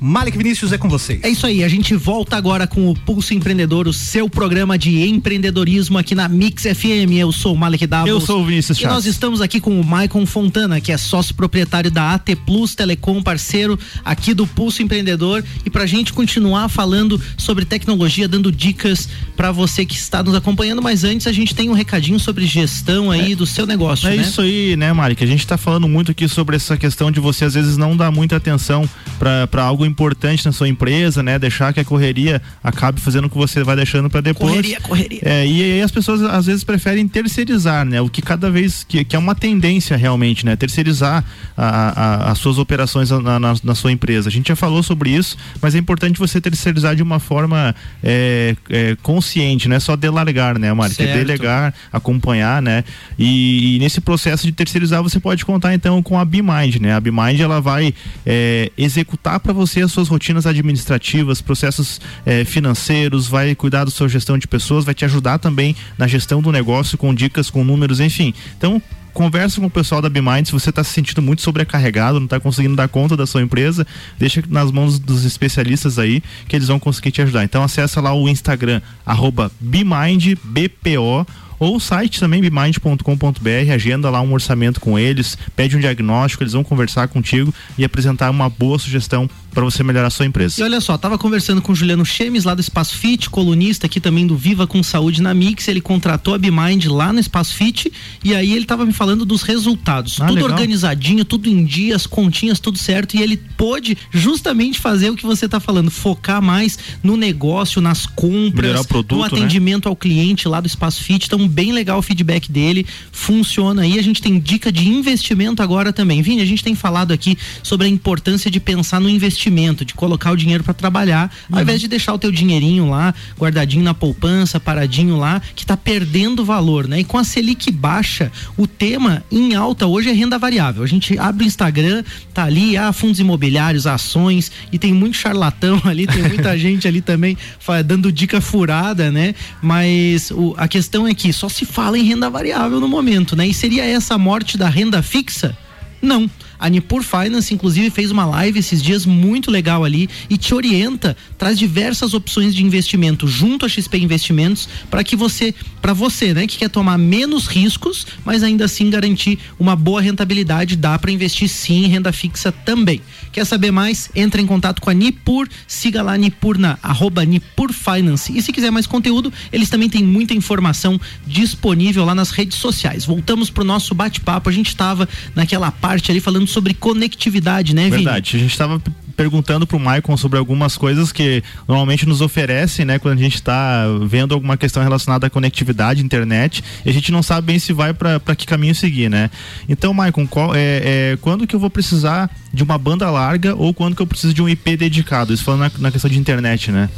Malik 0.00 0.36
Vinícius 0.36 0.72
é 0.72 0.78
com 0.78 0.88
você. 0.88 1.18
É 1.22 1.28
isso 1.28 1.46
aí, 1.46 1.64
a 1.64 1.68
gente 1.68 1.94
volta 1.94 2.36
agora 2.36 2.66
com 2.66 2.90
o 2.90 2.94
Pulso 2.94 3.34
Empreendedor, 3.34 3.88
o 3.88 3.92
seu 3.92 4.28
programa 4.28 4.78
de 4.78 5.08
empreendedorismo 5.08 5.98
aqui 5.98 6.14
na 6.14 6.28
Mix 6.28 6.62
FM. 6.62 7.12
Eu 7.18 7.32
sou 7.32 7.54
o 7.54 7.56
Malik 7.56 7.86
Davos. 7.86 8.08
Eu 8.08 8.20
sou 8.20 8.42
o 8.42 8.44
Vinícius 8.44 8.78
Chaves. 8.78 8.92
E 8.92 8.94
nós 8.94 9.06
estamos 9.06 9.40
aqui 9.40 9.60
com 9.60 9.80
o 9.80 9.84
Maicon 9.84 10.24
Fontana, 10.24 10.80
que 10.80 10.92
é 10.92 10.96
sócio 10.96 11.34
proprietário 11.34 11.90
da 11.90 12.14
AT 12.14 12.36
Plus 12.46 12.74
Telecom, 12.74 13.22
parceiro 13.22 13.78
aqui 14.04 14.34
do 14.34 14.46
Pulso 14.46 14.82
Empreendedor. 14.82 15.44
E 15.64 15.70
pra 15.70 15.86
gente 15.86 16.12
continuar 16.12 16.68
falando 16.68 17.20
sobre 17.36 17.64
tecnologia, 17.64 18.28
dando 18.28 18.52
dicas 18.52 19.08
para 19.36 19.50
você 19.50 19.84
que 19.84 19.96
está 19.96 20.22
nos 20.22 20.34
acompanhando. 20.34 20.80
Mas 20.80 21.02
antes 21.02 21.26
a 21.26 21.32
gente 21.32 21.54
tem 21.54 21.68
um 21.68 21.74
recadinho 21.74 22.20
sobre 22.20 22.46
gestão 22.46 23.10
aí 23.10 23.32
é, 23.32 23.36
do 23.36 23.46
seu 23.46 23.66
negócio. 23.66 24.08
É 24.08 24.16
né? 24.16 24.22
isso 24.22 24.40
aí, 24.40 24.76
né, 24.76 24.92
Malik? 24.92 25.22
A 25.22 25.26
gente 25.26 25.46
tá 25.46 25.56
falando 25.56 25.88
muito 25.88 26.12
aqui 26.12 26.28
sobre 26.28 26.56
essa 26.56 26.76
questão 26.76 27.10
de 27.10 27.18
você 27.18 27.44
às 27.44 27.54
vezes 27.54 27.76
não 27.76 27.96
dar 27.96 28.10
muita 28.10 28.36
atenção 28.36 28.88
para 29.18 29.64
algo 29.64 29.87
importante 29.88 30.44
na 30.44 30.52
sua 30.52 30.68
empresa, 30.68 31.22
né? 31.22 31.38
Deixar 31.38 31.72
que 31.72 31.80
a 31.80 31.84
correria 31.84 32.40
acabe 32.62 33.00
fazendo 33.00 33.26
o 33.26 33.30
que 33.30 33.36
você 33.36 33.64
vai 33.64 33.76
deixando 33.76 34.08
para 34.08 34.20
depois. 34.20 34.50
Correria, 34.50 34.80
correria. 34.80 35.20
É, 35.22 35.46
e 35.46 35.62
aí 35.62 35.82
as 35.82 35.90
pessoas 35.90 36.22
às 36.22 36.46
vezes 36.46 36.64
preferem 36.64 37.06
terceirizar, 37.08 37.84
né? 37.84 38.00
O 38.00 38.08
que 38.08 38.22
cada 38.22 38.50
vez 38.50 38.84
que, 38.84 39.04
que 39.04 39.16
é 39.16 39.18
uma 39.18 39.34
tendência 39.34 39.96
realmente, 39.96 40.44
né? 40.44 40.56
Terceirizar 40.56 41.24
a, 41.56 41.66
a, 41.66 42.32
as 42.32 42.38
suas 42.38 42.58
operações 42.58 43.10
na, 43.10 43.38
na, 43.38 43.54
na, 43.62 43.74
sua 43.74 43.92
empresa. 43.92 44.28
A 44.28 44.32
gente 44.32 44.48
já 44.48 44.56
falou 44.56 44.82
sobre 44.82 45.10
isso, 45.10 45.36
mas 45.60 45.74
é 45.74 45.78
importante 45.78 46.18
você 46.18 46.40
terceirizar 46.40 46.94
de 46.94 47.02
uma 47.02 47.18
forma 47.18 47.74
é, 48.02 48.54
é, 48.70 48.96
consciente, 49.02 49.68
não 49.68 49.76
é 49.76 49.80
só 49.80 49.96
delargar, 49.96 50.58
né, 50.58 50.72
Mari? 50.72 50.94
É 50.98 51.14
delegar, 51.14 51.74
acompanhar, 51.92 52.60
né? 52.62 52.84
E, 53.18 53.76
e, 53.76 53.78
nesse 53.78 54.00
processo 54.00 54.46
de 54.46 54.52
terceirizar 54.52 55.02
você 55.02 55.18
pode 55.20 55.44
contar 55.44 55.74
então 55.74 56.02
com 56.02 56.18
a 56.18 56.24
BeMind, 56.24 56.76
né? 56.80 56.94
A 56.94 57.00
BeMind 57.00 57.40
ela 57.40 57.60
vai 57.60 57.94
é, 58.26 58.70
executar 58.76 59.40
para 59.40 59.52
você 59.52 59.77
as 59.82 59.92
suas 59.92 60.08
rotinas 60.08 60.46
administrativas, 60.46 61.40
processos 61.40 62.00
é, 62.24 62.44
financeiros, 62.44 63.26
vai 63.26 63.54
cuidar 63.54 63.84
da 63.84 63.90
sua 63.90 64.08
gestão 64.08 64.38
de 64.38 64.46
pessoas, 64.46 64.84
vai 64.84 64.94
te 64.94 65.04
ajudar 65.04 65.38
também 65.38 65.74
na 65.96 66.06
gestão 66.06 66.40
do 66.40 66.52
negócio 66.52 66.96
com 66.98 67.14
dicas, 67.14 67.50
com 67.50 67.64
números, 67.64 68.00
enfim. 68.00 68.34
Então, 68.56 68.80
conversa 69.12 69.60
com 69.60 69.66
o 69.66 69.70
pessoal 69.70 70.00
da 70.00 70.08
BeMind, 70.08 70.46
se 70.46 70.52
você 70.52 70.70
está 70.70 70.84
se 70.84 70.92
sentindo 70.92 71.20
muito 71.20 71.42
sobrecarregado, 71.42 72.20
não 72.20 72.26
está 72.26 72.38
conseguindo 72.38 72.76
dar 72.76 72.88
conta 72.88 73.16
da 73.16 73.26
sua 73.26 73.42
empresa, 73.42 73.86
deixa 74.18 74.42
nas 74.48 74.70
mãos 74.70 74.98
dos 74.98 75.24
especialistas 75.24 75.98
aí, 75.98 76.22
que 76.46 76.54
eles 76.54 76.68
vão 76.68 76.78
conseguir 76.78 77.10
te 77.10 77.22
ajudar. 77.22 77.44
Então 77.44 77.62
acessa 77.62 78.00
lá 78.00 78.14
o 78.14 78.28
Instagram, 78.28 78.80
arroba 79.04 79.50
BeMindBPO 79.60 81.26
ou 81.58 81.76
o 81.76 81.80
site 81.80 82.20
também 82.20 82.40
bimind.com.br, 82.40 83.72
agenda 83.72 84.08
lá 84.08 84.20
um 84.20 84.32
orçamento 84.32 84.80
com 84.80 84.98
eles, 84.98 85.36
pede 85.56 85.76
um 85.76 85.80
diagnóstico, 85.80 86.42
eles 86.42 86.52
vão 86.52 86.62
conversar 86.62 87.08
contigo 87.08 87.52
e 87.76 87.84
apresentar 87.84 88.30
uma 88.30 88.48
boa 88.48 88.78
sugestão 88.78 89.28
para 89.58 89.64
você 89.64 89.82
melhorar 89.82 90.06
a 90.06 90.10
sua 90.10 90.24
empresa. 90.24 90.60
E 90.60 90.62
olha 90.62 90.80
só, 90.80 90.96
tava 90.96 91.18
conversando 91.18 91.60
com 91.60 91.72
o 91.72 91.74
Juliano 91.74 92.06
Chemes 92.06 92.44
lá 92.44 92.54
do 92.54 92.60
Espaço 92.60 92.94
Fit, 92.94 93.28
colunista 93.28 93.86
aqui 93.86 93.98
também 93.98 94.24
do 94.24 94.36
Viva 94.36 94.68
com 94.68 94.80
Saúde 94.84 95.20
na 95.20 95.34
Mix, 95.34 95.66
ele 95.66 95.80
contratou 95.80 96.32
a 96.32 96.38
Bimind 96.38 96.86
lá 96.86 97.12
no 97.12 97.18
Espaço 97.18 97.56
Fit 97.56 97.92
e 98.22 98.36
aí 98.36 98.52
ele 98.52 98.64
tava 98.64 98.86
me 98.86 98.92
falando 98.92 99.24
dos 99.24 99.42
resultados, 99.42 100.20
ah, 100.20 100.26
tudo 100.26 100.36
legal. 100.36 100.52
organizadinho, 100.52 101.24
tudo 101.24 101.48
em 101.48 101.64
dias, 101.64 102.06
continhas, 102.06 102.60
tudo 102.60 102.78
certo 102.78 103.16
e 103.16 103.20
ele 103.20 103.36
pôde 103.36 103.98
justamente 104.12 104.78
fazer 104.78 105.10
o 105.10 105.16
que 105.16 105.26
você 105.26 105.48
tá 105.48 105.58
falando, 105.58 105.90
focar 105.90 106.40
mais 106.40 106.78
no 107.02 107.16
negócio, 107.16 107.80
nas 107.80 108.06
compras, 108.06 108.86
produto, 108.86 109.16
no 109.16 109.22
né? 109.22 109.26
atendimento 109.26 109.86
né? 109.86 109.90
ao 109.90 109.96
cliente 109.96 110.46
lá 110.46 110.60
do 110.60 110.68
Espaço 110.68 111.02
Fit, 111.02 111.26
então 111.26 111.48
bem 111.48 111.72
legal 111.72 111.98
o 111.98 112.02
feedback 112.02 112.48
dele, 112.48 112.86
funciona 113.10 113.82
aí, 113.82 113.98
a 113.98 114.02
gente 114.02 114.22
tem 114.22 114.38
dica 114.38 114.70
de 114.70 114.88
investimento 114.88 115.64
agora 115.64 115.92
também. 115.92 116.22
Vini, 116.22 116.42
a 116.42 116.46
gente 116.46 116.62
tem 116.62 116.76
falado 116.76 117.10
aqui 117.10 117.36
sobre 117.60 117.88
a 117.88 117.90
importância 117.90 118.48
de 118.48 118.60
pensar 118.60 119.00
no 119.00 119.10
investimento 119.10 119.47
investimento, 119.48 119.84
de 119.84 119.94
colocar 119.94 120.30
o 120.30 120.36
dinheiro 120.36 120.62
para 120.62 120.74
trabalhar, 120.74 121.32
uhum. 121.48 121.56
ao 121.56 121.62
invés 121.62 121.80
de 121.80 121.88
deixar 121.88 122.12
o 122.14 122.18
teu 122.18 122.30
dinheirinho 122.30 122.90
lá, 122.90 123.14
guardadinho 123.38 123.82
na 123.82 123.94
poupança, 123.94 124.60
paradinho 124.60 125.16
lá, 125.16 125.40
que 125.54 125.64
está 125.64 125.76
perdendo 125.76 126.44
valor, 126.44 126.86
né? 126.86 127.00
E 127.00 127.04
com 127.04 127.18
a 127.18 127.24
Selic 127.24 127.70
baixa, 127.70 128.30
o 128.56 128.66
tema 128.66 129.24
em 129.30 129.54
alta 129.54 129.86
hoje 129.86 130.10
é 130.10 130.12
renda 130.12 130.38
variável. 130.38 130.82
A 130.82 130.86
gente 130.86 131.18
abre 131.18 131.44
o 131.44 131.46
Instagram, 131.46 132.04
tá 132.32 132.44
ali, 132.44 132.76
ah, 132.76 132.92
fundos 132.92 133.18
imobiliários, 133.18 133.86
ações, 133.86 134.52
e 134.70 134.78
tem 134.78 134.92
muito 134.92 135.16
charlatão 135.16 135.80
ali, 135.84 136.06
tem 136.06 136.22
muita 136.22 136.56
gente 136.58 136.86
ali 136.86 137.00
também 137.00 137.36
dando 137.84 138.12
dica 138.12 138.40
furada, 138.40 139.10
né? 139.10 139.34
Mas 139.62 140.30
o, 140.30 140.54
a 140.56 140.68
questão 140.68 141.06
é 141.06 141.14
que 141.14 141.32
só 141.32 141.48
se 141.48 141.64
fala 141.64 141.98
em 141.98 142.04
renda 142.04 142.30
variável 142.30 142.80
no 142.80 142.88
momento, 142.88 143.34
né? 143.34 143.46
E 143.46 143.54
seria 143.54 143.84
essa 143.84 144.14
a 144.14 144.18
morte 144.18 144.56
da 144.56 144.68
renda 144.68 145.02
fixa? 145.02 145.56
Não. 146.00 146.28
A 146.58 146.68
Nipur 146.68 147.02
Finance, 147.02 147.54
inclusive, 147.54 147.90
fez 147.90 148.10
uma 148.10 148.24
live 148.24 148.58
esses 148.58 148.82
dias 148.82 149.06
muito 149.06 149.50
legal 149.50 149.84
ali 149.84 150.08
e 150.28 150.36
te 150.36 150.54
orienta, 150.54 151.16
traz 151.36 151.58
diversas 151.58 152.14
opções 152.14 152.54
de 152.54 152.64
investimento 152.64 153.26
junto 153.26 153.64
a 153.64 153.68
XP 153.68 153.98
Investimentos 153.98 154.68
para 154.90 155.04
que 155.04 155.14
você, 155.14 155.54
para 155.80 155.92
você, 155.92 156.34
né, 156.34 156.46
que 156.46 156.58
quer 156.58 156.70
tomar 156.70 156.98
menos 156.98 157.46
riscos, 157.46 158.06
mas 158.24 158.42
ainda 158.42 158.64
assim 158.64 158.90
garantir 158.90 159.38
uma 159.58 159.76
boa 159.76 160.00
rentabilidade, 160.00 160.76
dá 160.76 160.98
para 160.98 161.10
investir 161.10 161.48
sim 161.48 161.84
em 161.84 161.88
renda 161.88 162.12
fixa 162.12 162.50
também. 162.50 163.00
Quer 163.32 163.44
saber 163.44 163.70
mais? 163.70 164.10
Entra 164.14 164.40
em 164.40 164.46
contato 164.46 164.80
com 164.80 164.90
a 164.90 164.94
Nipur, 164.94 165.48
siga 165.66 166.02
lá 166.02 166.16
Nipur 166.16 166.58
na 166.58 166.78
arroba 166.82 167.24
Nipur 167.24 167.72
Finance. 167.72 168.36
E 168.36 168.42
se 168.42 168.52
quiser 168.52 168.70
mais 168.70 168.86
conteúdo, 168.86 169.32
eles 169.52 169.68
também 169.68 169.88
têm 169.88 170.02
muita 170.02 170.34
informação 170.34 171.00
disponível 171.26 172.04
lá 172.04 172.14
nas 172.14 172.30
redes 172.30 172.58
sociais. 172.58 173.04
Voltamos 173.04 173.50
pro 173.50 173.64
nosso 173.64 173.94
bate-papo. 173.94 174.48
A 174.48 174.52
gente 174.52 174.68
estava 174.68 175.08
naquela 175.34 175.70
parte 175.70 176.10
ali 176.10 176.20
falando 176.20 176.46
sobre 176.46 176.74
conectividade, 176.74 177.74
né, 177.74 177.84
Vini? 177.84 178.04
Verdade. 178.04 178.36
A 178.36 178.40
gente 178.40 178.50
estava 178.52 178.82
perguntando 179.18 179.66
pro 179.66 179.80
Maicon 179.80 180.16
sobre 180.16 180.38
algumas 180.38 180.76
coisas 180.76 181.10
que 181.10 181.42
normalmente 181.66 182.06
nos 182.06 182.20
oferecem, 182.20 182.84
né, 182.84 183.00
quando 183.00 183.18
a 183.18 183.20
gente 183.20 183.34
está 183.34 183.84
vendo 184.06 184.32
alguma 184.32 184.56
questão 184.56 184.80
relacionada 184.80 185.26
à 185.26 185.30
conectividade, 185.30 186.04
internet, 186.04 186.62
e 186.86 186.88
a 186.88 186.92
gente 186.92 187.10
não 187.10 187.20
sabe 187.20 187.48
bem 187.48 187.58
se 187.58 187.72
vai 187.72 187.92
para 187.92 188.20
que 188.36 188.46
caminho 188.46 188.76
seguir, 188.76 189.10
né? 189.10 189.28
Então, 189.68 189.92
Maicon, 189.92 190.24
qual, 190.24 190.54
é, 190.54 190.60
é, 190.60 191.18
quando 191.20 191.48
que 191.48 191.56
eu 191.56 191.58
vou 191.58 191.68
precisar 191.68 192.30
de 192.54 192.62
uma 192.62 192.78
banda 192.78 193.10
larga 193.10 193.56
ou 193.56 193.74
quando 193.74 193.96
que 193.96 194.02
eu 194.02 194.06
preciso 194.06 194.32
de 194.32 194.40
um 194.40 194.48
IP 194.48 194.76
dedicado? 194.76 195.34
Isso 195.34 195.42
falando 195.42 195.62
na, 195.62 195.70
na 195.78 195.90
questão 195.90 196.08
de 196.08 196.16
internet, 196.16 196.70
né? 196.70 196.88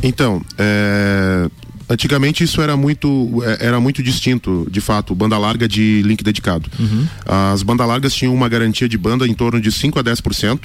Então, 0.00 0.40
é, 0.56 1.50
antigamente 1.88 2.44
isso 2.44 2.62
era 2.62 2.76
muito 2.76 3.42
é, 3.44 3.66
era 3.66 3.80
muito 3.80 4.00
distinto 4.00 4.64
de 4.70 4.80
fato 4.80 5.12
banda 5.12 5.36
larga 5.36 5.66
de 5.66 6.02
link 6.02 6.22
dedicado 6.22 6.70
uhum. 6.78 7.06
as 7.26 7.62
bandas 7.62 7.88
largas 7.88 8.14
tinham 8.14 8.34
uma 8.34 8.48
garantia 8.48 8.88
de 8.88 8.98
banda 8.98 9.26
em 9.26 9.32
torno 9.32 9.60
de 9.60 9.72
5 9.72 9.98
a 9.98 10.04
10% 10.04 10.60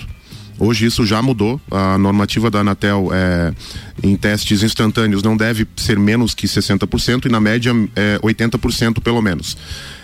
Hoje 0.60 0.86
isso 0.86 1.05
já 1.05 1.22
mudou. 1.22 1.60
A 1.72 1.98
normativa 1.98 2.50
da 2.50 2.60
Anatel 2.60 3.10
é, 3.12 3.53
em 4.01 4.15
testes 4.15 4.63
instantâneos 4.63 5.24
não 5.24 5.36
deve 5.36 5.67
ser 5.75 5.98
menos 5.98 6.33
que 6.33 6.48
60% 6.48 7.25
e 7.25 7.29
na 7.29 7.39
média 7.39 7.72
é 7.95 8.19
80% 8.19 9.01
pelo 9.01 9.22
menos. 9.22 9.57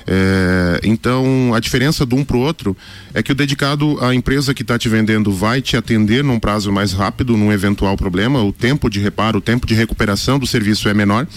É, 0.08 0.80
então 0.84 1.54
a 1.54 1.60
diferença 1.60 2.06
de 2.06 2.16
um 2.16 2.26
para 2.26 2.36
o 2.36 2.40
outro 2.40 2.76
é 3.14 3.22
que 3.22 3.32
o 3.32 3.36
dedicado, 3.36 4.04
a 4.04 4.16
empresa 4.16 4.54
que 4.54 4.64
está 4.64 4.78
te 4.78 4.90
vendendo 4.90 5.32
vai 5.32 5.62
te 5.62 5.78
atender 5.78 6.24
num 6.24 6.40
prazo 6.40 6.72
mais 6.72 6.94
rápido 6.94 7.38
num 7.38 7.52
eventual 7.52 7.96
problema. 7.96 8.44
O 8.44 8.52
tempo 8.52 8.90
de 8.90 9.00
reparo, 9.00 9.38
o 9.38 9.42
tempo 9.42 9.68
de 9.68 9.76
recuperação 9.76 10.40
do 10.40 10.48
serviço 10.48 10.90
é 10.90 10.94
menor 10.94 11.28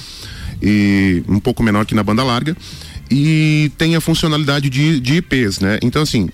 e 0.63 1.23
um 1.29 1.39
pouco 1.39 1.63
menor 1.63 1.85
que 1.85 1.95
na 1.95 2.03
banda 2.03 2.23
larga 2.23 2.57
e 3.11 3.71
tem 3.77 3.95
a 3.95 4.01
funcionalidade 4.01 4.71
de, 4.71 4.99
de 4.99 5.17
IPs, 5.17 5.61
né? 5.61 5.79
Então 5.83 6.01
assim, 6.01 6.31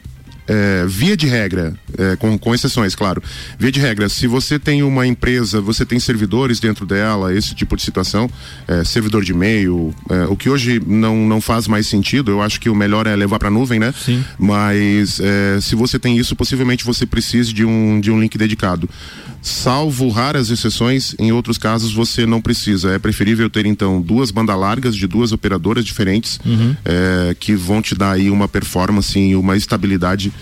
é, 0.49 0.87
via 0.87 1.17
de 1.17 1.27
regra, 1.27 1.75
é, 1.97 2.17
com, 2.17 2.39
com 2.39 2.55
exceções, 2.55 2.95
claro, 2.95 3.23
via 3.59 3.71
de 3.71 3.79
regra, 3.79 4.09
se 4.09 4.27
você 4.27 4.59
tem 4.59 4.83
uma 4.83 5.07
empresa, 5.07 5.61
você 5.61 5.85
tem 5.85 6.01
servidores 6.01 6.59
dentro 6.59 6.87
dela, 6.87 7.35
esse 7.35 7.55
tipo 7.55 7.77
de 7.77 7.83
situação, 7.83 8.31
é, 8.67 8.83
servidor 8.83 9.23
de 9.23 9.33
e-mail, 9.33 9.95
é, 10.09 10.25
o 10.25 10.37
que 10.37 10.49
hoje 10.49 10.81
não, 10.85 11.17
não 11.17 11.41
faz 11.41 11.69
mais 11.69 11.87
sentido, 11.87 12.31
eu 12.31 12.41
acho 12.41 12.59
que 12.59 12.71
o 12.71 12.75
melhor 12.75 13.07
é 13.07 13.15
levar 13.15 13.39
para 13.39 13.51
nuvem, 13.51 13.79
né? 13.79 13.93
Sim. 13.93 14.25
Mas 14.39 15.21
é, 15.21 15.61
se 15.61 15.75
você 15.75 15.99
tem 15.99 16.17
isso, 16.17 16.35
possivelmente 16.35 16.85
você 16.85 17.05
precise 17.05 17.53
de 17.53 17.65
um, 17.65 18.01
de 18.01 18.11
um 18.11 18.19
link 18.19 18.39
dedicado. 18.39 18.89
Salvo 19.41 20.09
raras 20.09 20.51
exceções, 20.51 21.15
em 21.19 21.31
outros 21.31 21.59
casos 21.59 21.93
você 21.93 22.27
não 22.27 22.41
precisa. 22.41 22.93
É 22.93 22.99
preferível 22.99 23.49
ter 23.49 23.67
então 23.67 24.01
duas 24.01 24.31
bandas 24.31 24.59
largas 24.59 24.97
de 24.97 25.07
duas 25.07 25.31
operadoras 25.31 25.85
diferentes 25.85 26.41
uhum. 26.45 26.75
é, 26.85 27.37
que 27.39 27.55
vão 27.55 27.81
te 27.81 27.95
dar 27.95 28.13
aí 28.13 28.31
uma 28.31 28.49
performance 28.49 29.19
e 29.19 29.37
uma 29.37 29.57
estabilidade 29.57 30.33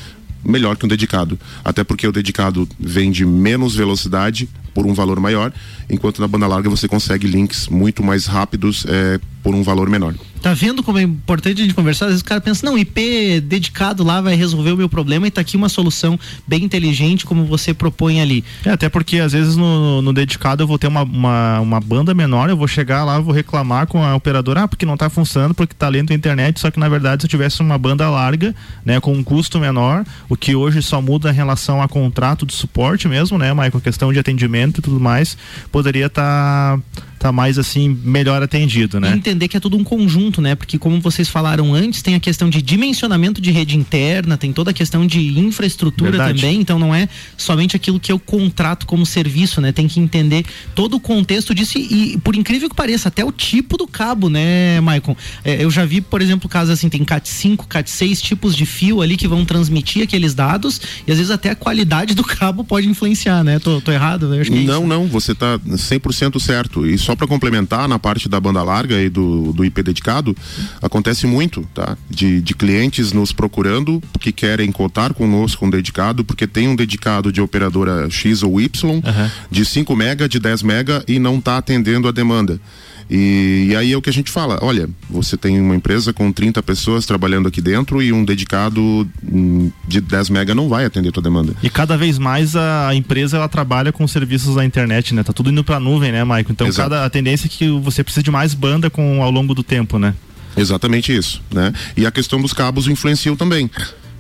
melhor 0.46 0.76
que 0.76 0.85
um 0.85 0.88
dedicado. 0.88 1.38
Até 1.64 1.82
porque 1.85 2.06
o 2.06 2.12
dedicado 2.12 2.68
vem 2.78 3.11
de 3.11 3.24
menos 3.26 3.74
velocidade 3.74 4.48
por 4.74 4.87
um 4.87 4.92
valor 4.92 5.18
maior, 5.18 5.52
enquanto 5.88 6.20
na 6.20 6.29
banda 6.29 6.46
larga 6.46 6.68
você 6.68 6.88
consegue 6.88 7.27
links 7.27 7.68
muito 7.68 8.03
mais 8.03 8.27
rápidos 8.27 8.85
é, 8.88 9.20
por 9.42 9.55
um 9.55 9.62
valor 9.62 9.88
menor. 9.88 10.14
Tá 10.42 10.55
vendo 10.55 10.83
como 10.83 10.99
é 10.99 11.03
importante 11.03 11.61
a 11.61 11.64
gente 11.64 11.75
conversar? 11.75 12.07
Às 12.07 12.11
vezes 12.11 12.22
o 12.22 12.25
cara 12.25 12.40
pensa, 12.40 12.64
não, 12.64 12.79
IP 12.79 13.40
dedicado 13.40 14.05
lá 14.05 14.20
vai 14.20 14.35
resolver 14.37 14.72
o 14.72 14.77
meu 14.77 14.88
problema 14.88 15.27
e 15.27 15.31
tá 15.31 15.40
aqui 15.40 15.57
uma 15.57 15.68
solução 15.68 16.18
bem 16.46 16.62
inteligente 16.62 17.27
como 17.27 17.44
você 17.44 17.75
propõe 17.75 18.20
ali. 18.20 18.44
É, 18.64 18.70
até 18.70 18.88
porque 18.88 19.18
às 19.18 19.33
vezes 19.33 19.57
no, 19.57 20.03
no 20.03 20.12
dedicado 20.12 20.62
eu 20.62 20.66
vou 20.66 20.79
ter 20.79 20.87
uma, 20.87 21.03
uma, 21.03 21.61
uma, 21.61 21.81
banda 21.81 22.14
menor, 22.14 22.49
eu 22.49 22.57
vou 22.57 22.68
chegar 22.68 23.03
lá, 23.05 23.18
vou 23.18 23.35
reclamar 23.35 23.87
com 23.87 24.03
a 24.05 24.14
operadora, 24.14 24.62
ah, 24.62 24.68
porque 24.68 24.87
não 24.87 24.96
tá 24.96 25.09
funcionando, 25.11 25.55
porque 25.55 25.75
tá 25.75 25.88
lento 25.88 26.12
a 26.12 26.16
internet, 26.16 26.61
só 26.61 26.70
que 26.70 26.79
na 26.79 26.88
verdade 26.88 27.22
se 27.22 27.27
eu 27.27 27.31
tivesse 27.31 27.61
uma 27.61 27.79
banda 27.79 28.09
larga, 28.09 28.55
né, 28.85 29.01
com 29.01 29.12
um 29.12 29.25
custo 29.25 29.59
menor, 29.59 30.05
o 30.29 30.37
que 30.37 30.55
hoje 30.55 30.83
só 30.83 31.01
muda 31.01 31.31
em 31.31 31.35
relação 31.35 31.83
a 31.83 31.88
contrato 31.88 32.46
de 32.46 32.53
suporte 32.53 33.09
mesmo, 33.09 33.38
né, 33.38 33.53
com 33.70 33.81
questão 33.81 34.12
de 34.12 34.18
atendimento 34.18 34.79
e 34.79 34.83
tudo 34.83 35.01
mais, 35.01 35.37
poderia 35.77 36.07
estar 36.07 36.79
tá 36.79 36.83
tá 37.18 37.33
mais 37.33 37.59
assim 37.59 37.98
melhor 38.05 38.42
atendido, 38.42 39.00
né? 39.00 39.11
E 39.11 39.18
entender 39.18 39.48
que 39.48 39.57
é 39.57 39.61
tudo 39.61 39.76
um 39.76 39.85
conjunto, 39.85 40.40
né? 40.40 40.55
Porque 40.55 40.79
como 40.79 41.00
vocês 41.00 41.29
falaram 41.29 41.74
antes, 41.74 42.02
tem 42.02 42.14
a 42.14 42.20
questão 42.20 42.48
de 42.48 42.61
dimensionamento 42.61 43.40
de 43.40 43.50
rede 43.50 43.76
interna, 43.76 44.37
tem 44.37 44.52
toda 44.52 44.70
a 44.70 44.74
questão 44.74 45.07
de 45.07 45.38
infraestrutura 45.38 46.11
Verdade. 46.11 46.40
também, 46.40 46.61
então 46.61 46.79
não 46.79 46.94
é 46.94 47.09
somente 47.37 47.76
aquilo 47.76 47.98
que 47.98 48.12
eu 48.12 48.18
contrato 48.18 48.87
como 48.87 49.07
serviço, 49.07 49.61
né? 49.61 49.72
Tem 49.72 49.88
que 49.88 50.00
entender 50.00 50.44
todo 50.74 50.94
o 50.94 51.00
contexto 51.00 51.55
disso 51.55 51.79
e, 51.79 52.18
por 52.18 52.37
incrível 52.37 52.68
que 52.68 52.76
pareça, 52.76 53.09
até 53.09 53.24
o 53.24 53.33
tipo 53.33 53.76
do 53.76 53.87
cabo, 53.87 54.29
né, 54.29 54.81
Maicon? 54.81 55.16
É, 55.44 55.62
eu 55.62 55.70
já 55.70 55.85
vi, 55.85 56.00
por 56.00 56.20
exemplo, 56.20 56.48
casos 56.48 56.70
assim, 56.70 56.88
tem 56.88 57.05
CAT 57.05 57.29
5, 57.29 57.66
CAT 57.66 57.90
6 57.90 58.20
tipos 58.20 58.55
de 58.55 58.66
fio 58.66 59.00
ali 59.00 59.16
que 59.16 59.29
vão 59.29 59.44
transmitir 59.44 60.02
aqueles 60.02 60.35
dados 60.35 60.81
e 61.07 61.12
às 61.12 61.18
vezes 61.18 61.31
até 61.31 61.50
a 61.50 61.55
qualidade 61.55 62.14
do 62.14 62.24
cabo 62.24 62.64
pode 62.64 62.88
influenciar, 62.88 63.42
né? 63.42 63.59
Tô, 63.59 63.81
tô 63.81 63.92
errado? 63.92 64.29
Né? 64.29 64.42
É 64.42 64.50
não, 64.50 64.87
não, 64.87 65.07
você 65.07 65.35
tá 65.35 65.59
100% 65.59 66.40
certo. 66.40 66.87
Isso 66.87 67.06
só 67.07 67.14
para 67.14 67.29
complementar 67.29 67.88
na 67.88 68.01
parte 68.01 68.29
da 68.29 68.40
banda 68.40 68.64
larga 68.64 69.01
e 69.01 69.09
do, 69.09 69.53
do 69.53 69.64
IP 69.64 69.81
dedicado, 69.81 70.37
acontece 70.83 71.25
muito, 71.25 71.62
tá? 71.73 71.97
De, 72.11 72.40
de 72.40 72.53
clientes 72.53 73.12
nos 73.12 73.33
procurando 73.33 74.03
que 74.19 74.33
querem 74.33 74.73
contar 74.73 75.14
conosco 75.14 75.64
um 75.64 75.71
dedicado, 75.71 76.25
porque 76.25 76.49
tem 76.49 76.66
um 76.66 76.75
dedicado 76.75 77.31
de 77.31 77.40
operadora 77.40 78.11
X 78.11 78.42
ou 78.42 78.61
Y, 78.61 78.90
uhum. 78.90 79.31
de 79.49 79.64
5 79.64 79.95
mega, 79.95 80.29
de 80.29 80.40
10 80.40 80.64
mega 80.64 81.05
e 81.07 81.21
não 81.21 81.38
está 81.38 81.59
atendendo 81.59 82.09
a 82.09 82.11
demanda. 82.11 82.61
E, 83.09 83.69
e, 83.71 83.77
aí 83.77 83.92
é 83.92 83.97
o 83.97 84.03
que 84.03 84.11
a 84.11 84.12
gente 84.12 84.31
fala: 84.31 84.59
olha, 84.62 84.88
você 85.09 85.37
tem 85.37 85.61
uma 85.61 85.77
empresa 85.77 86.12
com 86.12 86.33
30 86.33 86.62
pessoas 86.62 87.07
trabalhando 87.07 87.47
aqui 87.49 87.61
dentro 87.61 88.03
e 88.03 88.12
um 88.12 88.25
dedicado 88.25 89.09
hum, 89.23 89.71
de 89.87 90.01
10 90.01 90.31
mega 90.31 90.55
não 90.55 90.69
vai 90.69 90.85
atender 90.85 91.11
a 91.11 91.12
tua 91.12 91.23
demanda. 91.23 91.55
E 91.62 91.71
cada 91.71 91.97
vez 91.97 92.19
mais 92.19 92.57
a 92.57 92.95
empresa 92.95 93.37
ela 93.37 93.49
trabalha 93.49 93.92
com 93.92 94.07
serviços 94.09 94.57
na 94.57 94.64
internet, 94.64 95.14
né? 95.14 95.23
Tá 95.23 95.33
tudo 95.33 95.51
indo 95.51 95.62
pra 95.62 95.79
nuvem, 95.79 96.11
né, 96.11 96.25
Maico? 96.25 96.51
Então 96.51 96.66
Exato. 96.66 96.90
cada 96.90 97.05
a 97.05 97.11
tendência 97.11 97.47
é 97.47 97.49
que 97.49 97.71
você 97.81 98.03
precisa 98.03 98.23
de 98.23 98.31
mais 98.31 98.55
banda 98.55 98.90
com 98.90 99.23
ao 99.23 99.31
longo 99.31 99.55
do 99.55 99.62
tempo, 99.62 99.99
né? 99.99 100.14
Exatamente 100.57 101.14
isso, 101.14 101.42
né? 101.53 101.73
E 101.97 102.07
a 102.07 102.11
questão 102.11 102.40
dos 102.40 102.53
cabos 102.53 102.88
influenciou 102.88 103.37
também. 103.37 103.71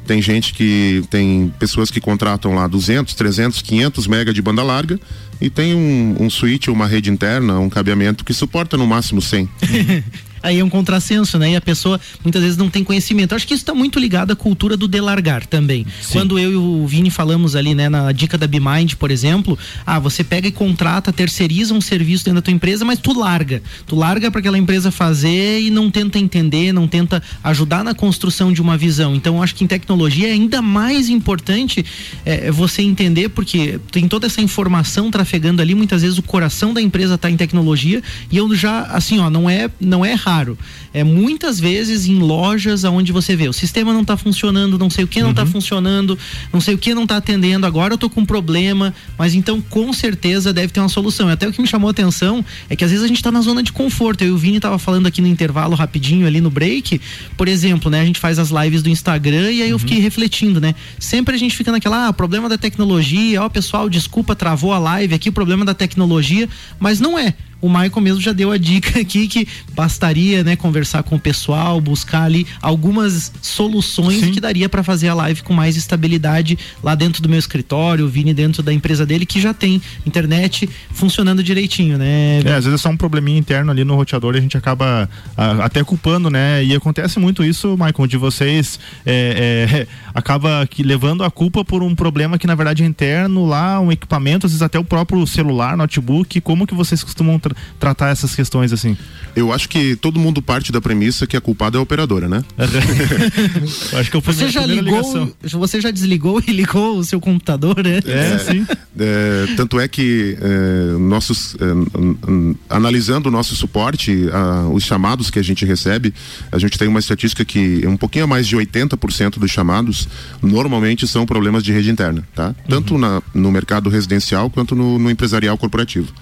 Tem 0.06 0.22
gente 0.22 0.54
que 0.54 1.02
tem 1.10 1.52
pessoas 1.58 1.90
que 1.90 2.00
contratam 2.00 2.54
lá 2.54 2.66
200, 2.66 3.14
300, 3.14 3.60
500 3.60 4.06
mega 4.06 4.32
de 4.32 4.40
banda 4.40 4.62
larga 4.62 5.00
e 5.40 5.50
tem 5.50 5.74
um, 5.74 6.16
um 6.20 6.30
switch, 6.30 6.68
uma 6.68 6.86
rede 6.86 7.10
interna, 7.10 7.58
um 7.58 7.68
cabeamento 7.68 8.24
que 8.24 8.32
suporta 8.32 8.76
no 8.76 8.86
máximo 8.86 9.20
100. 9.20 9.48
aí 10.42 10.58
é 10.58 10.64
um 10.64 10.68
contrassenso, 10.68 11.38
né? 11.38 11.52
E 11.52 11.56
a 11.56 11.60
pessoa 11.60 12.00
muitas 12.22 12.42
vezes 12.42 12.56
não 12.56 12.68
tem 12.68 12.84
conhecimento. 12.84 13.34
acho 13.34 13.46
que 13.46 13.54
isso 13.54 13.62
está 13.62 13.74
muito 13.74 13.98
ligado 13.98 14.32
à 14.32 14.36
cultura 14.36 14.76
do 14.76 14.88
delargar 14.88 15.46
também. 15.46 15.86
Sim. 16.00 16.12
Quando 16.12 16.38
eu 16.38 16.52
e 16.52 16.56
o 16.56 16.86
Vini 16.86 17.10
falamos 17.10 17.56
ali, 17.56 17.74
né, 17.74 17.88
na 17.88 18.12
dica 18.12 18.38
da 18.38 18.46
BeMind, 18.46 18.94
por 18.94 19.10
exemplo, 19.10 19.58
ah, 19.84 19.98
você 19.98 20.22
pega 20.22 20.48
e 20.48 20.52
contrata, 20.52 21.12
terceiriza 21.12 21.74
um 21.74 21.80
serviço 21.80 22.24
dentro 22.24 22.40
da 22.40 22.42
tua 22.42 22.52
empresa, 22.52 22.84
mas 22.84 22.98
tu 22.98 23.18
larga. 23.18 23.62
Tu 23.86 23.96
larga 23.96 24.30
para 24.30 24.40
aquela 24.40 24.58
empresa 24.58 24.90
fazer 24.90 25.60
e 25.60 25.70
não 25.70 25.90
tenta 25.90 26.18
entender, 26.18 26.72
não 26.72 26.88
tenta 26.88 27.22
ajudar 27.42 27.84
na 27.84 27.94
construção 27.94 28.52
de 28.52 28.60
uma 28.60 28.76
visão. 28.76 29.14
Então, 29.14 29.42
acho 29.42 29.54
que 29.54 29.64
em 29.64 29.66
tecnologia 29.66 30.28
é 30.28 30.32
ainda 30.32 30.60
mais 30.62 31.08
importante 31.08 31.84
é, 32.24 32.50
você 32.50 32.82
entender, 32.82 33.28
porque 33.30 33.80
tem 33.90 34.08
toda 34.08 34.26
essa 34.26 34.40
informação 34.40 35.10
trafegando 35.10 35.62
ali, 35.62 35.74
muitas 35.74 36.02
vezes 36.02 36.18
o 36.18 36.22
coração 36.22 36.72
da 36.72 36.80
empresa 36.80 37.14
está 37.14 37.30
em 37.30 37.36
tecnologia 37.36 38.02
e 38.30 38.36
eu 38.36 38.54
já, 38.54 38.82
assim, 38.82 39.18
ó, 39.18 39.30
não 39.30 39.48
é, 39.48 39.70
não 39.80 40.04
é 40.04 40.14
raro. 40.26 40.58
É 40.92 41.04
muitas 41.04 41.60
vezes 41.60 42.06
em 42.06 42.18
lojas 42.18 42.84
aonde 42.84 43.12
você 43.12 43.36
vê, 43.36 43.48
o 43.48 43.52
sistema 43.52 43.92
não 43.92 44.02
está 44.02 44.16
funcionando, 44.16 44.76
não 44.76 44.90
sei 44.90 45.04
o 45.04 45.08
que 45.08 45.22
não 45.22 45.30
está 45.30 45.42
uhum. 45.42 45.48
funcionando, 45.48 46.18
não 46.52 46.60
sei 46.60 46.74
o 46.74 46.78
que 46.78 46.92
não 46.94 47.04
está 47.04 47.18
atendendo, 47.18 47.64
agora 47.64 47.94
eu 47.94 47.98
tô 47.98 48.10
com 48.10 48.22
um 48.22 48.26
problema, 48.26 48.92
mas 49.16 49.34
então 49.34 49.60
com 49.60 49.92
certeza 49.92 50.52
deve 50.52 50.72
ter 50.72 50.80
uma 50.80 50.88
solução. 50.88 51.28
Até 51.28 51.46
o 51.46 51.52
que 51.52 51.62
me 51.62 51.68
chamou 51.68 51.86
a 51.86 51.92
atenção 51.92 52.44
é 52.68 52.74
que 52.74 52.84
às 52.84 52.90
vezes 52.90 53.04
a 53.04 53.08
gente 53.08 53.18
está 53.18 53.30
na 53.30 53.40
zona 53.40 53.62
de 53.62 53.72
conforto. 53.72 54.22
Eu 54.22 54.28
e 54.28 54.32
o 54.32 54.36
Vini 54.36 54.58
tava 54.58 54.78
falando 54.78 55.06
aqui 55.06 55.20
no 55.20 55.28
intervalo 55.28 55.76
rapidinho 55.76 56.26
ali 56.26 56.40
no 56.40 56.50
break, 56.50 57.00
por 57.36 57.46
exemplo, 57.46 57.88
né, 57.90 58.00
a 58.00 58.04
gente 58.04 58.18
faz 58.18 58.38
as 58.38 58.50
lives 58.50 58.82
do 58.82 58.88
Instagram 58.88 59.52
e 59.52 59.62
aí 59.62 59.68
uhum. 59.68 59.74
eu 59.74 59.78
fiquei 59.78 60.00
refletindo, 60.00 60.60
né? 60.60 60.74
Sempre 60.98 61.36
a 61.36 61.38
gente 61.38 61.56
fica 61.56 61.70
naquela, 61.70 62.08
ah, 62.08 62.12
problema 62.12 62.48
da 62.48 62.58
tecnologia, 62.58 63.42
ó, 63.42 63.48
pessoal, 63.48 63.88
desculpa, 63.88 64.34
travou 64.34 64.72
a 64.72 64.78
live 64.78 65.14
aqui, 65.14 65.30
problema 65.30 65.64
da 65.64 65.74
tecnologia, 65.74 66.48
mas 66.80 66.98
não 66.98 67.18
é 67.18 67.34
o 67.60 67.68
Michael 67.68 68.00
mesmo 68.00 68.20
já 68.20 68.32
deu 68.32 68.50
a 68.50 68.58
dica 68.58 69.00
aqui 69.00 69.28
que 69.28 69.46
bastaria, 69.74 70.44
né, 70.44 70.56
conversar 70.56 71.02
com 71.02 71.16
o 71.16 71.20
pessoal, 71.20 71.80
buscar 71.80 72.22
ali 72.22 72.46
algumas 72.60 73.32
soluções 73.42 74.20
Sim. 74.20 74.32
que 74.32 74.40
daria 74.40 74.68
para 74.68 74.82
fazer 74.82 75.08
a 75.08 75.14
live 75.14 75.42
com 75.42 75.52
mais 75.52 75.76
estabilidade 75.76 76.58
lá 76.82 76.94
dentro 76.94 77.22
do 77.22 77.28
meu 77.28 77.38
escritório, 77.38 78.04
o 78.04 78.08
Vini 78.08 78.34
dentro 78.34 78.62
da 78.62 78.72
empresa 78.72 79.06
dele 79.06 79.26
que 79.26 79.40
já 79.40 79.54
tem 79.54 79.80
internet 80.06 80.68
funcionando 80.90 81.42
direitinho, 81.42 81.98
né? 81.98 82.40
É, 82.44 82.54
às 82.54 82.64
vezes 82.64 82.74
é 82.74 82.82
só 82.82 82.88
um 82.88 82.96
probleminha 82.96 83.38
interno 83.38 83.70
ali 83.70 83.84
no 83.84 83.94
roteador 83.94 84.34
e 84.34 84.38
a 84.38 84.40
gente 84.40 84.56
acaba 84.56 85.08
a, 85.36 85.64
até 85.64 85.82
culpando, 85.82 86.30
né? 86.30 86.64
E 86.64 86.74
acontece 86.74 87.18
muito 87.18 87.44
isso, 87.44 87.72
Michael, 87.72 88.06
de 88.06 88.16
vocês 88.16 88.78
é, 89.04 89.68
é, 89.70 89.86
acaba 90.14 90.66
que 90.66 90.82
levando 90.82 91.24
a 91.24 91.30
culpa 91.30 91.64
por 91.64 91.82
um 91.82 91.94
problema 91.94 92.38
que 92.38 92.46
na 92.46 92.54
verdade 92.54 92.82
é 92.82 92.86
interno 92.86 93.46
lá, 93.46 93.80
um 93.80 93.90
equipamento, 93.92 94.46
às 94.46 94.52
vezes 94.52 94.62
até 94.62 94.78
o 94.78 94.84
próprio 94.84 95.26
celular, 95.26 95.76
notebook, 95.76 96.40
como 96.40 96.66
que 96.66 96.74
vocês 96.74 97.02
costumam 97.02 97.38
tra 97.48 97.96
tratar 97.96 98.10
essas 98.10 98.34
questões 98.34 98.72
assim? 98.72 98.96
Eu 99.34 99.52
acho 99.52 99.68
que 99.68 99.96
todo 99.96 100.18
mundo 100.18 100.40
parte 100.42 100.72
da 100.72 100.80
premissa 100.80 101.26
que 101.26 101.36
a 101.36 101.40
culpada 101.40 101.76
é 101.76 101.78
a 101.78 101.82
operadora, 101.82 102.28
né? 102.28 102.42
acho 103.98 104.10
que 104.10 104.16
eu 104.16 104.20
você 104.20 104.48
já 104.48 104.64
ligou, 104.66 104.98
ligação. 104.98 105.32
você 105.52 105.80
já 105.80 105.90
desligou 105.90 106.42
e 106.46 106.52
ligou 106.52 106.98
o 106.98 107.04
seu 107.04 107.20
computador, 107.20 107.82
né? 107.82 108.00
É, 108.06 108.34
é 108.34 108.38
sim. 108.38 108.66
É, 108.98 109.46
tanto 109.56 109.78
é 109.78 109.86
que 109.86 110.36
é, 110.40 110.98
nossos 110.98 111.54
é, 111.54 112.56
analisando 112.68 113.28
o 113.28 113.32
nosso 113.32 113.54
suporte, 113.54 114.28
a, 114.32 114.68
os 114.68 114.84
chamados 114.84 115.30
que 115.30 115.38
a 115.38 115.42
gente 115.42 115.64
recebe, 115.64 116.12
a 116.50 116.58
gente 116.58 116.78
tem 116.78 116.88
uma 116.88 116.98
estatística 116.98 117.44
que 117.44 117.86
um 117.86 117.96
pouquinho 117.96 118.26
mais 118.26 118.46
de 118.46 118.56
80% 118.56 119.38
dos 119.38 119.50
chamados 119.50 120.08
normalmente 120.42 121.06
são 121.06 121.26
problemas 121.26 121.62
de 121.62 121.72
rede 121.72 121.90
interna, 121.90 122.26
tá? 122.34 122.54
Tanto 122.68 122.94
uhum. 122.94 123.00
na, 123.00 123.22
no 123.34 123.50
mercado 123.50 123.90
residencial 123.90 124.50
quanto 124.50 124.74
no, 124.74 124.98
no 124.98 125.10
empresarial 125.10 125.56
corporativo. 125.56 126.12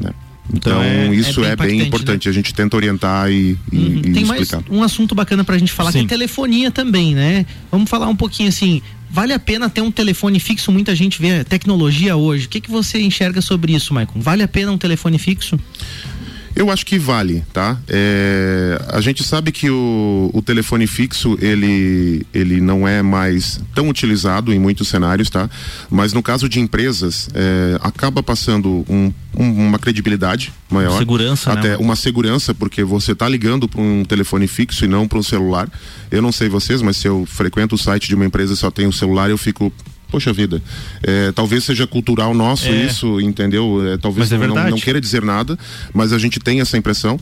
Né? 0.00 0.10
Então, 0.52 0.72
então 0.72 0.82
é, 0.82 1.14
isso 1.14 1.44
é 1.44 1.54
bem, 1.56 1.66
é 1.66 1.70
bem 1.78 1.86
importante. 1.88 2.26
Né? 2.26 2.30
A 2.30 2.34
gente 2.34 2.52
tenta 2.52 2.76
orientar 2.76 3.30
e, 3.30 3.56
e, 3.70 3.76
uhum. 3.76 3.98
e 3.98 4.12
Tem 4.12 4.22
explicar. 4.22 4.62
mais 4.62 4.70
um 4.70 4.82
assunto 4.82 5.14
bacana 5.14 5.44
pra 5.44 5.56
gente 5.58 5.72
falar, 5.72 5.92
Sim. 5.92 6.00
que 6.00 6.04
é 6.06 6.08
telefonia 6.08 6.70
também, 6.70 7.14
né? 7.14 7.46
Vamos 7.70 7.88
falar 7.88 8.08
um 8.08 8.16
pouquinho 8.16 8.48
assim. 8.48 8.82
Vale 9.08 9.34
a 9.34 9.38
pena 9.38 9.68
ter 9.68 9.82
um 9.82 9.90
telefone 9.90 10.40
fixo? 10.40 10.72
Muita 10.72 10.94
gente 10.94 11.20
vê 11.20 11.44
tecnologia 11.44 12.16
hoje. 12.16 12.46
O 12.46 12.48
que, 12.48 12.62
que 12.62 12.70
você 12.70 12.98
enxerga 12.98 13.42
sobre 13.42 13.74
isso, 13.74 13.92
Maicon? 13.92 14.20
Vale 14.20 14.42
a 14.42 14.48
pena 14.48 14.72
um 14.72 14.78
telefone 14.78 15.18
fixo? 15.18 15.60
Eu 16.54 16.70
acho 16.70 16.84
que 16.84 16.98
vale, 16.98 17.42
tá? 17.52 17.78
É, 17.88 18.80
a 18.88 19.00
gente 19.00 19.24
sabe 19.24 19.50
que 19.50 19.70
o, 19.70 20.30
o, 20.32 20.42
telefone 20.42 20.86
fixo 20.86 21.36
ele, 21.40 22.26
ele 22.32 22.60
não 22.60 22.86
é 22.86 23.02
mais 23.02 23.60
tão 23.74 23.88
utilizado 23.88 24.52
em 24.52 24.58
muitos 24.58 24.88
cenários, 24.88 25.30
tá? 25.30 25.48
Mas 25.90 26.12
no 26.12 26.22
caso 26.22 26.48
de 26.48 26.60
empresas 26.60 27.28
é, 27.34 27.78
acaba 27.80 28.22
passando 28.22 28.84
um, 28.88 29.12
um, 29.34 29.68
uma 29.68 29.78
credibilidade 29.78 30.52
maior, 30.70 30.98
segurança, 30.98 31.54
né? 31.54 31.58
até 31.58 31.68
né? 31.70 31.76
uma 31.78 31.96
segurança 31.96 32.54
porque 32.54 32.84
você 32.84 33.12
está 33.12 33.28
ligando 33.28 33.66
para 33.66 33.80
um 33.80 34.04
telefone 34.04 34.46
fixo 34.46 34.84
e 34.84 34.88
não 34.88 35.08
para 35.08 35.18
um 35.18 35.22
celular. 35.22 35.68
Eu 36.10 36.20
não 36.20 36.32
sei 36.32 36.48
vocês, 36.48 36.82
mas 36.82 36.98
se 36.98 37.08
eu 37.08 37.24
frequento 37.26 37.74
o 37.74 37.78
site 37.78 38.08
de 38.08 38.14
uma 38.14 38.26
empresa 38.26 38.52
e 38.52 38.56
só 38.56 38.70
tenho 38.70 38.90
um 38.90 38.92
celular, 38.92 39.30
eu 39.30 39.38
fico 39.38 39.72
poxa 40.12 40.30
vida, 40.30 40.62
é, 41.02 41.32
talvez 41.32 41.64
seja 41.64 41.86
cultural 41.86 42.34
nosso 42.34 42.68
é. 42.68 42.84
isso, 42.84 43.18
entendeu? 43.18 43.80
É, 43.94 43.96
talvez 43.96 44.30
é 44.30 44.36
não, 44.36 44.54
não, 44.54 44.76
queira 44.76 45.00
dizer 45.00 45.22
nada, 45.22 45.58
mas 45.94 46.12
a 46.12 46.18
gente 46.18 46.38
tem 46.38 46.60
essa 46.60 46.76
impressão. 46.76 47.18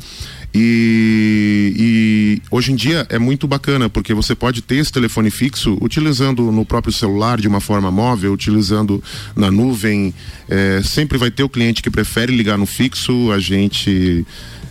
E, 0.52 1.72
e, 1.78 2.42
hoje 2.50 2.72
em 2.72 2.74
dia 2.74 3.06
é 3.08 3.20
muito 3.20 3.46
bacana 3.46 3.88
porque 3.88 4.12
você 4.12 4.34
pode 4.34 4.60
ter 4.60 4.76
esse 4.76 4.90
telefone 4.90 5.30
fixo 5.30 5.78
utilizando 5.80 6.50
no 6.50 6.64
próprio 6.64 6.92
celular 6.92 7.40
de 7.40 7.46
uma 7.46 7.60
forma 7.60 7.88
móvel, 7.92 8.32
utilizando 8.32 9.00
na 9.36 9.48
nuvem. 9.52 10.12
É, 10.48 10.82
sempre 10.82 11.16
vai 11.16 11.30
ter 11.30 11.44
o 11.44 11.48
cliente 11.48 11.80
que 11.80 11.90
prefere 11.90 12.34
ligar 12.34 12.58
no 12.58 12.66
fixo. 12.66 13.30
A 13.30 13.38
gente 13.38 14.26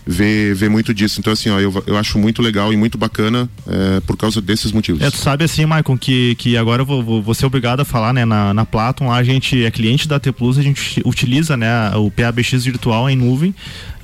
vê, 0.10 0.56
vê 0.56 0.68
muito 0.68 0.92
disso. 0.92 1.20
Então, 1.20 1.32
assim, 1.32 1.50
ó, 1.52 1.60
eu, 1.60 1.84
eu 1.86 1.96
acho 1.96 2.18
muito 2.18 2.42
legal 2.42 2.74
e 2.74 2.78
muito 2.78 2.98
bacana 2.98 3.48
é, 3.68 4.00
por 4.02 4.18
causa 4.18 4.42
desses 4.42 4.72
motivos. 4.72 5.02
É, 5.02 5.12
tu 5.12 5.18
sabe 5.18 5.44
assim, 5.44 5.66
Maicon, 5.68 5.96
que, 5.96 6.34
que 6.36 6.58
agora 6.58 6.82
eu 6.82 6.86
vou, 6.86 7.04
vou, 7.04 7.22
vou 7.22 7.36
ser 7.36 7.46
obrigado 7.46 7.82
a 7.82 7.86
falar, 7.86 8.12
né? 8.12 8.26
Na, 8.26 8.52
na 8.52 8.66
Platon, 8.66 9.12
a 9.12 9.24
gente 9.24 9.64
é 9.64 9.70
cliente 9.70 10.08
da 10.08 10.20
T 10.20 10.32
Plus, 10.32 10.58
a 10.58 10.64
gente 10.64 11.00
utiliza, 11.06 11.56
né, 11.56 11.96
o 11.96 12.10
PABX 12.10 12.66
virtual 12.66 13.08
em 13.08 13.16
nuvem. 13.16 13.54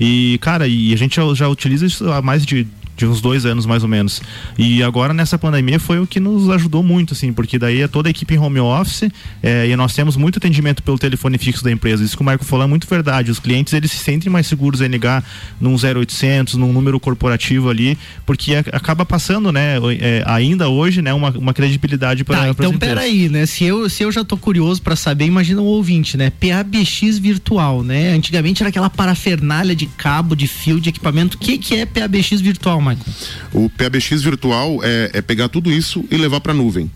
E, 0.00 0.38
cara, 0.40 0.68
e 0.68 0.94
a 0.94 0.96
gente 0.96 1.16
já, 1.16 1.34
já 1.34 1.48
utiliza 1.48 1.84
isso 1.84 2.10
há 2.12 2.22
mais 2.22 2.46
de 2.46 2.66
de 2.96 3.06
uns 3.06 3.20
dois 3.20 3.44
anos 3.44 3.66
mais 3.66 3.82
ou 3.82 3.88
menos. 3.88 4.22
E 4.58 4.82
agora 4.82 5.12
nessa 5.12 5.38
pandemia 5.38 5.78
foi 5.78 5.98
o 5.98 6.06
que 6.06 6.18
nos 6.18 6.48
ajudou 6.50 6.82
muito, 6.82 7.12
assim, 7.12 7.32
porque 7.32 7.58
daí 7.58 7.82
é 7.82 7.88
toda 7.88 8.08
a 8.08 8.10
equipe 8.10 8.34
em 8.34 8.38
home 8.38 8.60
office 8.60 9.10
é, 9.42 9.68
e 9.68 9.76
nós 9.76 9.94
temos 9.94 10.16
muito 10.16 10.38
atendimento 10.38 10.82
pelo 10.82 10.98
telefone 10.98 11.38
fixo 11.38 11.62
da 11.62 11.70
empresa. 11.70 12.02
Isso 12.02 12.16
que 12.16 12.22
o 12.22 12.24
Marco 12.24 12.44
falou 12.44 12.64
é 12.64 12.68
muito 12.68 12.86
verdade. 12.88 13.30
Os 13.30 13.38
clientes 13.38 13.72
eles 13.72 13.90
se 13.90 13.98
sentem 13.98 14.30
mais 14.30 14.46
seguros 14.46 14.80
em 14.80 14.88
ligar 14.88 15.24
num 15.60 15.74
0800, 15.74 16.54
num 16.54 16.72
número 16.72 16.98
corporativo 16.98 17.68
ali, 17.68 17.98
porque 18.24 18.54
é, 18.54 18.64
acaba 18.72 19.04
passando, 19.04 19.52
né, 19.52 19.76
é, 20.00 20.22
ainda 20.26 20.68
hoje, 20.68 21.02
né, 21.02 21.12
uma, 21.12 21.30
uma 21.30 21.52
credibilidade 21.52 22.24
para 22.24 22.38
tá, 22.38 22.48
Então 22.48 22.72
peraí, 22.78 23.28
né? 23.28 23.44
Se 23.46 23.64
eu, 23.64 23.88
se 23.88 24.02
eu 24.02 24.10
já 24.10 24.24
tô 24.24 24.36
curioso 24.36 24.80
para 24.80 24.96
saber, 24.96 25.26
imagina 25.26 25.60
o 25.60 25.64
ouvinte, 25.64 26.16
né? 26.16 26.30
PABX 26.30 27.18
virtual, 27.18 27.82
né? 27.82 28.12
Antigamente 28.12 28.62
era 28.62 28.70
aquela 28.70 28.88
parafernália 28.88 29.74
de 29.74 29.86
cabo, 29.86 30.34
de 30.34 30.46
fio, 30.46 30.80
de 30.80 30.88
equipamento. 30.88 31.36
O 31.36 31.40
que, 31.40 31.58
que 31.58 31.74
é 31.74 31.86
PABX 31.86 32.40
virtual? 32.40 32.80
Michael? 32.86 33.14
O 33.52 33.70
PABX 33.70 34.22
virtual 34.22 34.78
é, 34.82 35.10
é 35.14 35.22
pegar 35.22 35.48
tudo 35.48 35.70
isso 35.70 36.04
e 36.10 36.16
levar 36.16 36.40
para 36.40 36.52
a 36.52 36.54
nuvem. 36.54 36.90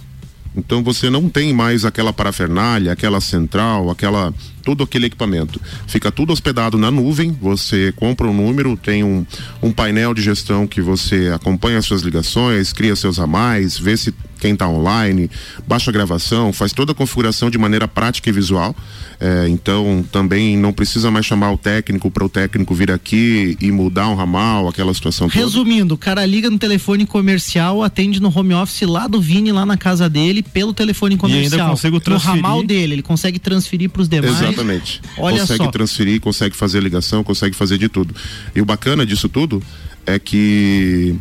Então 0.57 0.83
você 0.83 1.09
não 1.09 1.29
tem 1.29 1.53
mais 1.53 1.85
aquela 1.85 2.13
parafernália, 2.13 2.93
aquela 2.93 3.21
central, 3.21 3.91
aquela 3.91 4.35
todo 4.71 4.85
aquele 4.85 5.07
equipamento. 5.07 5.61
Fica 5.89 6.13
tudo 6.13 6.33
hospedado 6.33 6.79
na 6.79 6.93
nuvem, 6.93 7.37
você 7.41 7.93
compra 7.97 8.29
um 8.29 8.33
número, 8.33 8.77
tem 8.77 9.03
um, 9.03 9.27
um 9.61 9.73
painel 9.73 10.15
de 10.15 10.23
gestão 10.23 10.65
que 10.65 10.81
você 10.81 11.31
acompanha 11.35 11.83
suas 11.83 12.03
ligações, 12.03 12.73
cria 12.73 12.95
seus 12.95 13.19
ramais, 13.19 13.77
vê 13.77 13.97
se 13.97 14.15
quem 14.41 14.55
está 14.55 14.67
online, 14.67 15.31
baixa 15.69 15.91
a 15.91 15.93
gravação, 15.93 16.53
faz 16.53 16.73
toda 16.73 16.93
a 16.93 16.95
configuração 16.95 17.51
de 17.51 17.59
maneira 17.59 17.87
prática 17.87 18.31
e 18.31 18.33
visual. 18.33 18.75
É, 19.21 19.47
então 19.49 20.03
também 20.11 20.57
não 20.57 20.73
precisa 20.73 21.11
mais 21.11 21.27
chamar 21.27 21.53
o 21.53 21.59
técnico 21.59 22.11
para 22.11 22.25
o 22.25 22.29
técnico 22.29 22.75
vir 22.75 22.91
aqui 22.91 23.57
e 23.61 23.71
mudar 23.71 24.09
um 24.09 24.15
ramal, 24.15 24.67
aquela 24.67 24.95
situação 24.95 25.29
Resumindo, 25.29 25.89
toda. 25.89 25.95
o 25.95 25.99
cara 25.99 26.25
liga 26.25 26.49
no 26.49 26.59
telefone 26.59 27.05
comercial, 27.05 27.83
atende 27.83 28.19
no 28.19 28.33
home 28.35 28.55
office 28.55 28.81
lá 28.89 29.07
do 29.07 29.21
Vini, 29.21 29.53
lá 29.53 29.67
na 29.67 29.77
casa 29.77 30.09
dele, 30.09 30.43
pelo 30.43 30.73
telefone 30.73 31.19
comercial. 31.19 31.59
E 31.59 31.61
ainda 31.61 31.71
consigo 31.71 32.01
transferir. 32.01 32.37
No 32.37 32.43
ramal 32.43 32.63
dele, 32.63 32.95
ele 32.95 33.03
consegue 33.03 33.39
transferir 33.39 33.91
para 33.91 34.01
os 34.01 34.09
demais. 34.09 34.33
Exatamente. 34.33 34.60
Olha 35.17 35.41
consegue 35.41 35.65
só. 35.65 35.71
transferir, 35.71 36.21
consegue 36.21 36.57
fazer 36.57 36.83
ligação, 36.83 37.23
consegue 37.25 37.55
fazer 37.55 37.79
de 37.79 37.89
tudo. 37.89 38.15
E 38.55 38.61
o 38.61 38.65
bacana 38.65 39.05
disso 39.05 39.29
tudo 39.29 39.63
é 40.07 40.19
que 40.19 41.15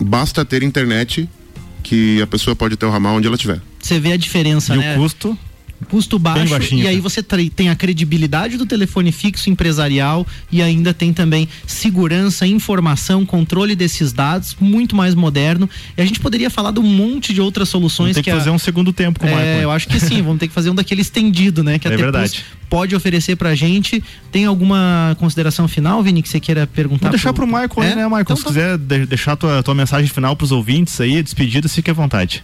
basta 0.00 0.44
ter 0.44 0.62
internet 0.62 1.28
que 1.82 2.20
a 2.20 2.26
pessoa 2.26 2.54
pode 2.54 2.76
ter 2.76 2.86
o 2.86 2.90
ramal 2.90 3.16
onde 3.16 3.26
ela 3.26 3.36
estiver. 3.36 3.60
Você 3.80 3.98
vê 3.98 4.12
a 4.12 4.16
diferença, 4.16 4.74
e 4.74 4.78
né? 4.78 4.96
o 4.96 5.00
custo 5.00 5.38
custo 5.86 6.18
baixo 6.18 6.74
e 6.74 6.86
aí 6.86 7.00
você 7.00 7.22
tem 7.22 7.68
a 7.68 7.76
credibilidade 7.76 8.56
do 8.56 8.66
telefone 8.66 9.12
fixo 9.12 9.48
empresarial 9.48 10.26
e 10.50 10.60
ainda 10.60 10.92
tem 10.92 11.12
também 11.12 11.48
segurança, 11.66 12.46
informação, 12.46 13.24
controle 13.24 13.76
desses 13.76 14.12
dados, 14.12 14.56
muito 14.60 14.96
mais 14.96 15.14
moderno. 15.14 15.68
E 15.96 16.02
a 16.02 16.04
gente 16.04 16.20
poderia 16.20 16.50
falar 16.50 16.72
de 16.72 16.80
um 16.80 16.84
monte 16.84 17.32
de 17.32 17.40
outras 17.40 17.68
soluções 17.68 18.14
tem 18.14 18.22
que, 18.22 18.30
que 18.30 18.36
fazer 18.36 18.50
a, 18.50 18.52
um 18.52 18.58
segundo 18.58 18.92
tempo 18.92 19.20
com 19.20 19.26
o 19.26 19.30
é, 19.30 19.64
Eu 19.64 19.70
acho 19.70 19.88
que 19.88 20.00
sim, 20.00 20.22
vamos 20.22 20.38
ter 20.38 20.48
que 20.48 20.54
fazer 20.54 20.70
um 20.70 20.74
daquele 20.74 21.00
estendido, 21.00 21.62
né? 21.62 21.78
Que 21.78 21.88
é 21.88 21.96
verdade. 21.96 22.44
pode 22.68 22.94
oferecer 22.94 23.36
pra 23.36 23.54
gente. 23.54 24.02
Tem 24.32 24.44
alguma 24.44 25.16
consideração 25.18 25.68
final, 25.68 26.02
Vini, 26.02 26.22
que 26.22 26.28
você 26.28 26.40
queira 26.40 26.66
perguntar? 26.66 27.06
Vou 27.06 27.10
deixar 27.10 27.32
pro, 27.32 27.46
pro 27.46 27.60
Michael 27.60 27.82
é? 27.82 27.90
aí, 27.90 27.96
né, 27.96 28.04
Michael? 28.04 28.22
Então, 28.22 28.36
Se 28.36 28.42
tá... 28.42 28.48
quiser 28.48 28.78
deixar 28.78 29.36
tua, 29.36 29.62
tua 29.62 29.74
mensagem 29.74 30.08
final 30.08 30.34
pros 30.36 30.52
ouvintes 30.52 31.00
aí, 31.00 31.22
despedida, 31.22 31.68
fique 31.68 31.90
à 31.90 31.94
vontade. 31.94 32.42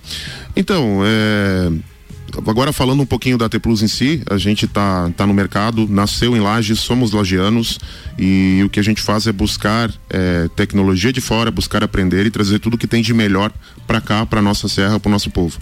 Então, 0.56 1.00
é 1.04 1.93
agora 2.46 2.72
falando 2.72 3.02
um 3.02 3.06
pouquinho 3.06 3.38
da 3.38 3.48
T 3.48 3.58
Plus 3.58 3.82
em 3.82 3.88
si, 3.88 4.22
a 4.30 4.36
gente 4.36 4.66
tá, 4.66 5.10
tá 5.16 5.26
no 5.26 5.34
mercado, 5.34 5.86
nasceu 5.88 6.36
em 6.36 6.40
Lages, 6.40 6.80
somos 6.80 7.12
lagianos 7.12 7.78
e 8.18 8.62
o 8.64 8.68
que 8.68 8.80
a 8.80 8.82
gente 8.82 9.02
faz 9.02 9.26
é 9.26 9.32
buscar 9.32 9.92
é, 10.10 10.48
tecnologia 10.56 11.12
de 11.12 11.20
fora, 11.20 11.50
buscar 11.50 11.82
aprender 11.82 12.26
e 12.26 12.30
trazer 12.30 12.58
tudo 12.58 12.78
que 12.78 12.86
tem 12.86 13.02
de 13.02 13.14
melhor 13.14 13.52
para 13.86 14.00
cá, 14.00 14.24
para 14.26 14.42
nossa 14.42 14.68
serra, 14.68 14.98
para 14.98 15.08
o 15.08 15.12
nosso 15.12 15.30
povo 15.30 15.58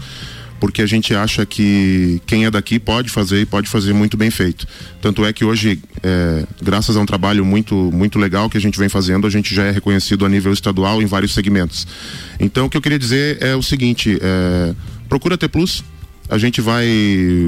porque 0.62 0.80
a 0.80 0.86
gente 0.86 1.12
acha 1.12 1.44
que 1.44 2.22
quem 2.24 2.44
é 2.44 2.50
daqui 2.50 2.78
pode 2.78 3.10
fazer 3.10 3.40
e 3.40 3.44
pode 3.44 3.68
fazer 3.68 3.92
muito 3.92 4.16
bem 4.16 4.30
feito. 4.30 4.64
Tanto 5.00 5.24
é 5.24 5.32
que 5.32 5.44
hoje, 5.44 5.82
é, 6.04 6.46
graças 6.62 6.96
a 6.96 7.00
um 7.00 7.04
trabalho 7.04 7.44
muito, 7.44 7.74
muito 7.74 8.16
legal 8.16 8.48
que 8.48 8.56
a 8.56 8.60
gente 8.60 8.78
vem 8.78 8.88
fazendo, 8.88 9.26
a 9.26 9.30
gente 9.30 9.52
já 9.52 9.64
é 9.64 9.72
reconhecido 9.72 10.24
a 10.24 10.28
nível 10.28 10.52
estadual 10.52 11.02
em 11.02 11.06
vários 11.06 11.34
segmentos. 11.34 11.84
Então, 12.38 12.66
o 12.66 12.70
que 12.70 12.76
eu 12.76 12.80
queria 12.80 12.96
dizer 12.96 13.42
é 13.42 13.56
o 13.56 13.62
seguinte: 13.62 14.16
é, 14.22 14.72
procura 15.08 15.36
T 15.36 15.48
Plus, 15.48 15.82
a 16.32 16.38
gente 16.38 16.62
vai, 16.62 16.88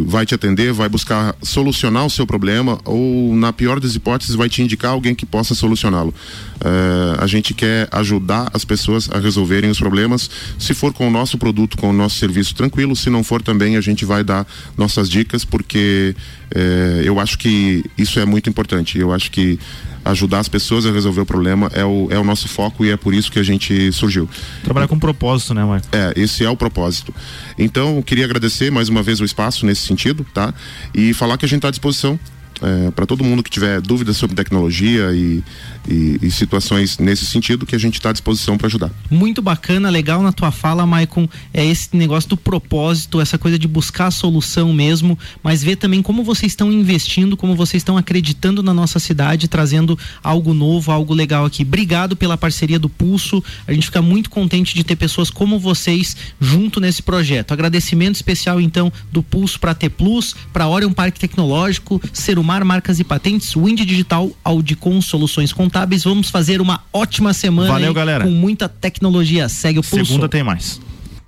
vai 0.06 0.26
te 0.26 0.34
atender, 0.34 0.70
vai 0.70 0.90
buscar 0.90 1.34
solucionar 1.40 2.04
o 2.04 2.10
seu 2.10 2.26
problema 2.26 2.78
ou, 2.84 3.34
na 3.34 3.50
pior 3.50 3.80
das 3.80 3.94
hipóteses, 3.94 4.34
vai 4.34 4.46
te 4.46 4.60
indicar 4.60 4.90
alguém 4.90 5.14
que 5.14 5.24
possa 5.24 5.54
solucioná-lo. 5.54 6.12
Uh, 6.56 7.18
a 7.18 7.26
gente 7.26 7.54
quer 7.54 7.88
ajudar 7.90 8.50
as 8.52 8.62
pessoas 8.62 9.08
a 9.10 9.18
resolverem 9.18 9.70
os 9.70 9.78
problemas. 9.78 10.30
Se 10.58 10.74
for 10.74 10.92
com 10.92 11.08
o 11.08 11.10
nosso 11.10 11.38
produto, 11.38 11.78
com 11.78 11.88
o 11.88 11.92
nosso 11.94 12.18
serviço, 12.18 12.54
tranquilo. 12.54 12.94
Se 12.94 13.08
não 13.08 13.24
for 13.24 13.40
também, 13.40 13.78
a 13.78 13.80
gente 13.80 14.04
vai 14.04 14.22
dar 14.22 14.46
nossas 14.76 15.08
dicas, 15.08 15.46
porque 15.46 16.14
uh, 16.54 17.02
eu 17.02 17.18
acho 17.20 17.38
que 17.38 17.84
isso 17.96 18.18
é 18.18 18.24
muito 18.24 18.48
importante. 18.48 18.98
Eu 18.98 19.12
acho 19.12 19.30
que 19.30 19.58
ajudar 20.04 20.40
as 20.40 20.48
pessoas 20.48 20.84
a 20.84 20.92
resolver 20.92 21.22
o 21.22 21.26
problema 21.26 21.70
é 21.72 21.84
o, 21.84 22.08
é 22.10 22.18
o 22.18 22.24
nosso 22.24 22.46
foco 22.46 22.84
e 22.84 22.90
é 22.90 22.96
por 22.96 23.14
isso 23.14 23.32
que 23.32 23.38
a 23.38 23.42
gente 23.42 23.90
surgiu. 23.92 24.28
Trabalhar 24.62 24.86
com 24.86 24.98
propósito, 24.98 25.54
né, 25.54 25.64
Marco? 25.64 25.88
É, 25.92 26.12
esse 26.16 26.44
é 26.44 26.50
o 26.50 26.56
propósito. 26.56 27.14
Então, 27.58 28.02
queria 28.02 28.24
agradecer 28.24 28.70
mais 28.70 28.88
uma 28.88 29.02
vez 29.02 29.20
o 29.20 29.24
espaço 29.24 29.64
nesse 29.64 29.82
sentido, 29.82 30.26
tá? 30.34 30.52
E 30.94 31.14
falar 31.14 31.38
que 31.38 31.44
a 31.44 31.48
gente 31.48 31.58
está 31.58 31.68
à 31.68 31.70
disposição 31.70 32.18
é, 32.64 32.90
para 32.90 33.04
todo 33.04 33.22
mundo 33.22 33.42
que 33.42 33.50
tiver 33.50 33.80
dúvidas 33.80 34.16
sobre 34.16 34.34
tecnologia 34.34 35.12
e, 35.12 35.42
e, 35.88 36.18
e 36.22 36.30
situações 36.30 36.98
nesse 36.98 37.26
sentido, 37.26 37.66
que 37.66 37.76
a 37.76 37.78
gente 37.78 37.94
está 37.94 38.08
à 38.08 38.12
disposição 38.12 38.56
para 38.56 38.66
ajudar. 38.66 38.90
Muito 39.10 39.42
bacana, 39.42 39.90
legal 39.90 40.22
na 40.22 40.32
tua 40.32 40.50
fala, 40.50 40.86
Maicon, 40.86 41.28
é 41.52 41.64
esse 41.64 41.94
negócio 41.94 42.30
do 42.30 42.36
propósito, 42.36 43.20
essa 43.20 43.36
coisa 43.36 43.58
de 43.58 43.68
buscar 43.68 44.06
a 44.06 44.10
solução 44.10 44.72
mesmo, 44.72 45.18
mas 45.42 45.62
ver 45.62 45.76
também 45.76 46.00
como 46.00 46.24
vocês 46.24 46.52
estão 46.52 46.72
investindo, 46.72 47.36
como 47.36 47.54
vocês 47.54 47.82
estão 47.82 47.98
acreditando 47.98 48.62
na 48.62 48.72
nossa 48.72 48.98
cidade, 48.98 49.46
trazendo 49.46 49.98
algo 50.22 50.54
novo, 50.54 50.90
algo 50.90 51.12
legal 51.12 51.44
aqui. 51.44 51.62
Obrigado 51.62 52.16
pela 52.16 52.38
parceria 52.38 52.78
do 52.78 52.88
Pulso, 52.88 53.44
a 53.66 53.72
gente 53.72 53.86
fica 53.86 54.00
muito 54.00 54.30
contente 54.30 54.74
de 54.74 54.84
ter 54.84 54.96
pessoas 54.96 55.28
como 55.28 55.58
vocês 55.58 56.16
junto 56.40 56.80
nesse 56.80 57.02
projeto. 57.02 57.52
Agradecimento 57.52 58.14
especial 58.14 58.60
então 58.60 58.92
do 59.12 59.22
Pulso 59.22 59.60
para 59.60 59.74
T 59.74 59.88
Plus, 59.90 60.34
para 60.52 60.66
Orion 60.66 60.92
Parque 60.92 61.20
Tecnológico, 61.20 62.00
Ser 62.12 62.38
Humano 62.38 62.53
Marcas 62.62 63.00
e 63.00 63.04
Patentes, 63.04 63.54
Wind 63.56 63.80
Digital, 63.80 64.30
Audicom 64.44 65.00
Soluções 65.00 65.52
Contábeis. 65.52 66.04
Vamos 66.04 66.28
fazer 66.28 66.60
uma 66.60 66.82
ótima 66.92 67.32
semana. 67.32 67.72
Valeu, 67.72 67.94
galera. 67.94 68.24
Com 68.24 68.30
muita 68.30 68.68
tecnologia. 68.68 69.48
Segue 69.48 69.78
o 69.78 69.82
pulso. 69.82 70.04
Segunda 70.04 70.28
tem 70.28 70.42
mais. 70.42 70.80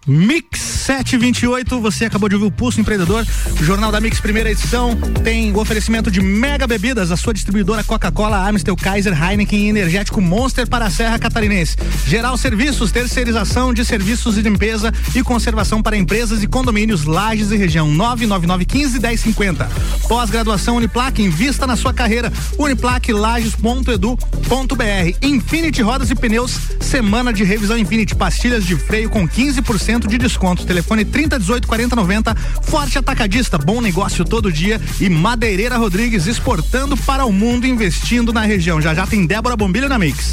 Mix 0.07 0.61
728, 0.61 1.81
você 1.81 2.05
acabou 2.05 2.29
de 2.29 2.37
ouvir 2.37 2.47
o 2.47 2.51
Pulso 2.51 2.81
Empreendedor, 2.81 3.27
Jornal 3.61 3.91
da 3.91 4.01
Mix, 4.01 4.21
primeira 4.21 4.53
edição, 4.53 4.97
tem 5.25 5.53
o 5.53 5.59
oferecimento 5.59 6.13
de 6.13 6.21
mega 6.21 6.65
bebidas, 6.65 7.11
a 7.11 7.17
sua 7.17 7.35
distribuidora 7.35 7.83
Coca-Cola, 7.83 8.49
Amstel, 8.49 8.77
Kaiser, 8.77 9.21
Heineken 9.21 9.67
e 9.67 9.69
Energético 9.69 10.21
Monster 10.21 10.69
para 10.69 10.85
a 10.85 10.91
Serra 10.91 11.19
Catarinense. 11.19 11.77
Geral 12.07 12.37
Serviços, 12.37 12.93
terceirização 12.93 13.75
de 13.75 13.85
serviços 13.85 14.37
de 14.37 14.43
limpeza 14.43 14.95
e 15.13 15.25
conservação 15.25 15.83
para 15.83 15.97
empresas 15.97 16.41
e 16.41 16.47
condomínios, 16.47 17.05
lajes 17.05 17.51
e 17.51 17.57
região 17.57 17.91
99915 17.91 19.01
1050. 19.01 19.69
Pós-graduação 20.07 20.77
Uniplac, 20.77 21.21
invista 21.21 21.67
na 21.67 21.75
sua 21.75 21.93
carreira, 21.93 22.33
uniplaclages.edu.br. 22.57 25.17
Infinity 25.21 25.83
Rodas 25.83 26.13
e 26.13 26.15
Pneus, 26.15 26.57
semana 26.81 27.33
de 27.33 27.43
revisão 27.43 27.77
Infinity, 27.77 28.15
pastilhas 28.15 28.65
de 28.65 28.77
freio 28.77 29.11
com 29.11 29.29
15% 29.29 29.96
de 30.01 30.19
desconto. 30.19 30.67
Telefone 30.67 31.05
3018 31.05 31.69
4090. 31.69 32.35
Forte 32.63 32.99
Atacadista, 32.99 33.57
bom 33.57 33.81
negócio 33.81 34.25
todo 34.25 34.53
dia. 34.53 34.81
E 35.01 35.09
Madeireira 35.09 35.77
Rodrigues 35.77 36.27
exportando 36.27 36.97
para 36.97 37.25
o 37.25 37.33
mundo, 37.33 37.67
investindo 37.67 38.33
na 38.33 38.43
região. 38.43 38.81
Já 38.81 38.93
já 38.93 39.07
tem 39.07 39.27
Débora 39.27 39.57
Bombilho 39.57 39.89
na 39.89 39.99
Mix. 39.99 40.33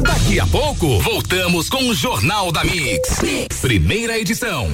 Daqui 0.00 0.40
a 0.40 0.46
pouco, 0.46 0.98
voltamos 1.00 1.68
com 1.68 1.88
o 1.88 1.94
Jornal 1.94 2.50
da 2.50 2.64
mix. 2.64 3.20
mix. 3.22 3.60
Primeira 3.60 4.18
edição. 4.18 4.68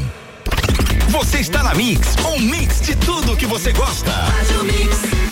Você 1.09 1.39
está 1.39 1.63
na 1.63 1.75
Mix, 1.75 2.17
um 2.35 2.39
mix 2.39 2.81
de 2.83 2.95
tudo 2.97 3.37
que 3.37 3.47
você 3.47 3.73
gosta. 3.73 4.11
Faz 4.13 4.51
o 4.51 4.65
mix. 4.65 5.28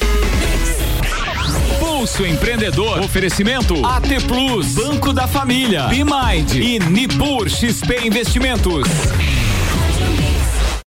Pulso 2.07 2.25
Empreendedor. 2.25 3.01
Oferecimento 3.01 3.85
AT 3.85 4.07
Plus, 4.29 4.75
Banco 4.75 5.12
da 5.12 5.27
Família, 5.27 5.88
Bimind 5.88 6.55
e 6.55 6.79
Nipur 6.79 7.51
XP 7.51 8.07
Investimentos. 8.07 8.87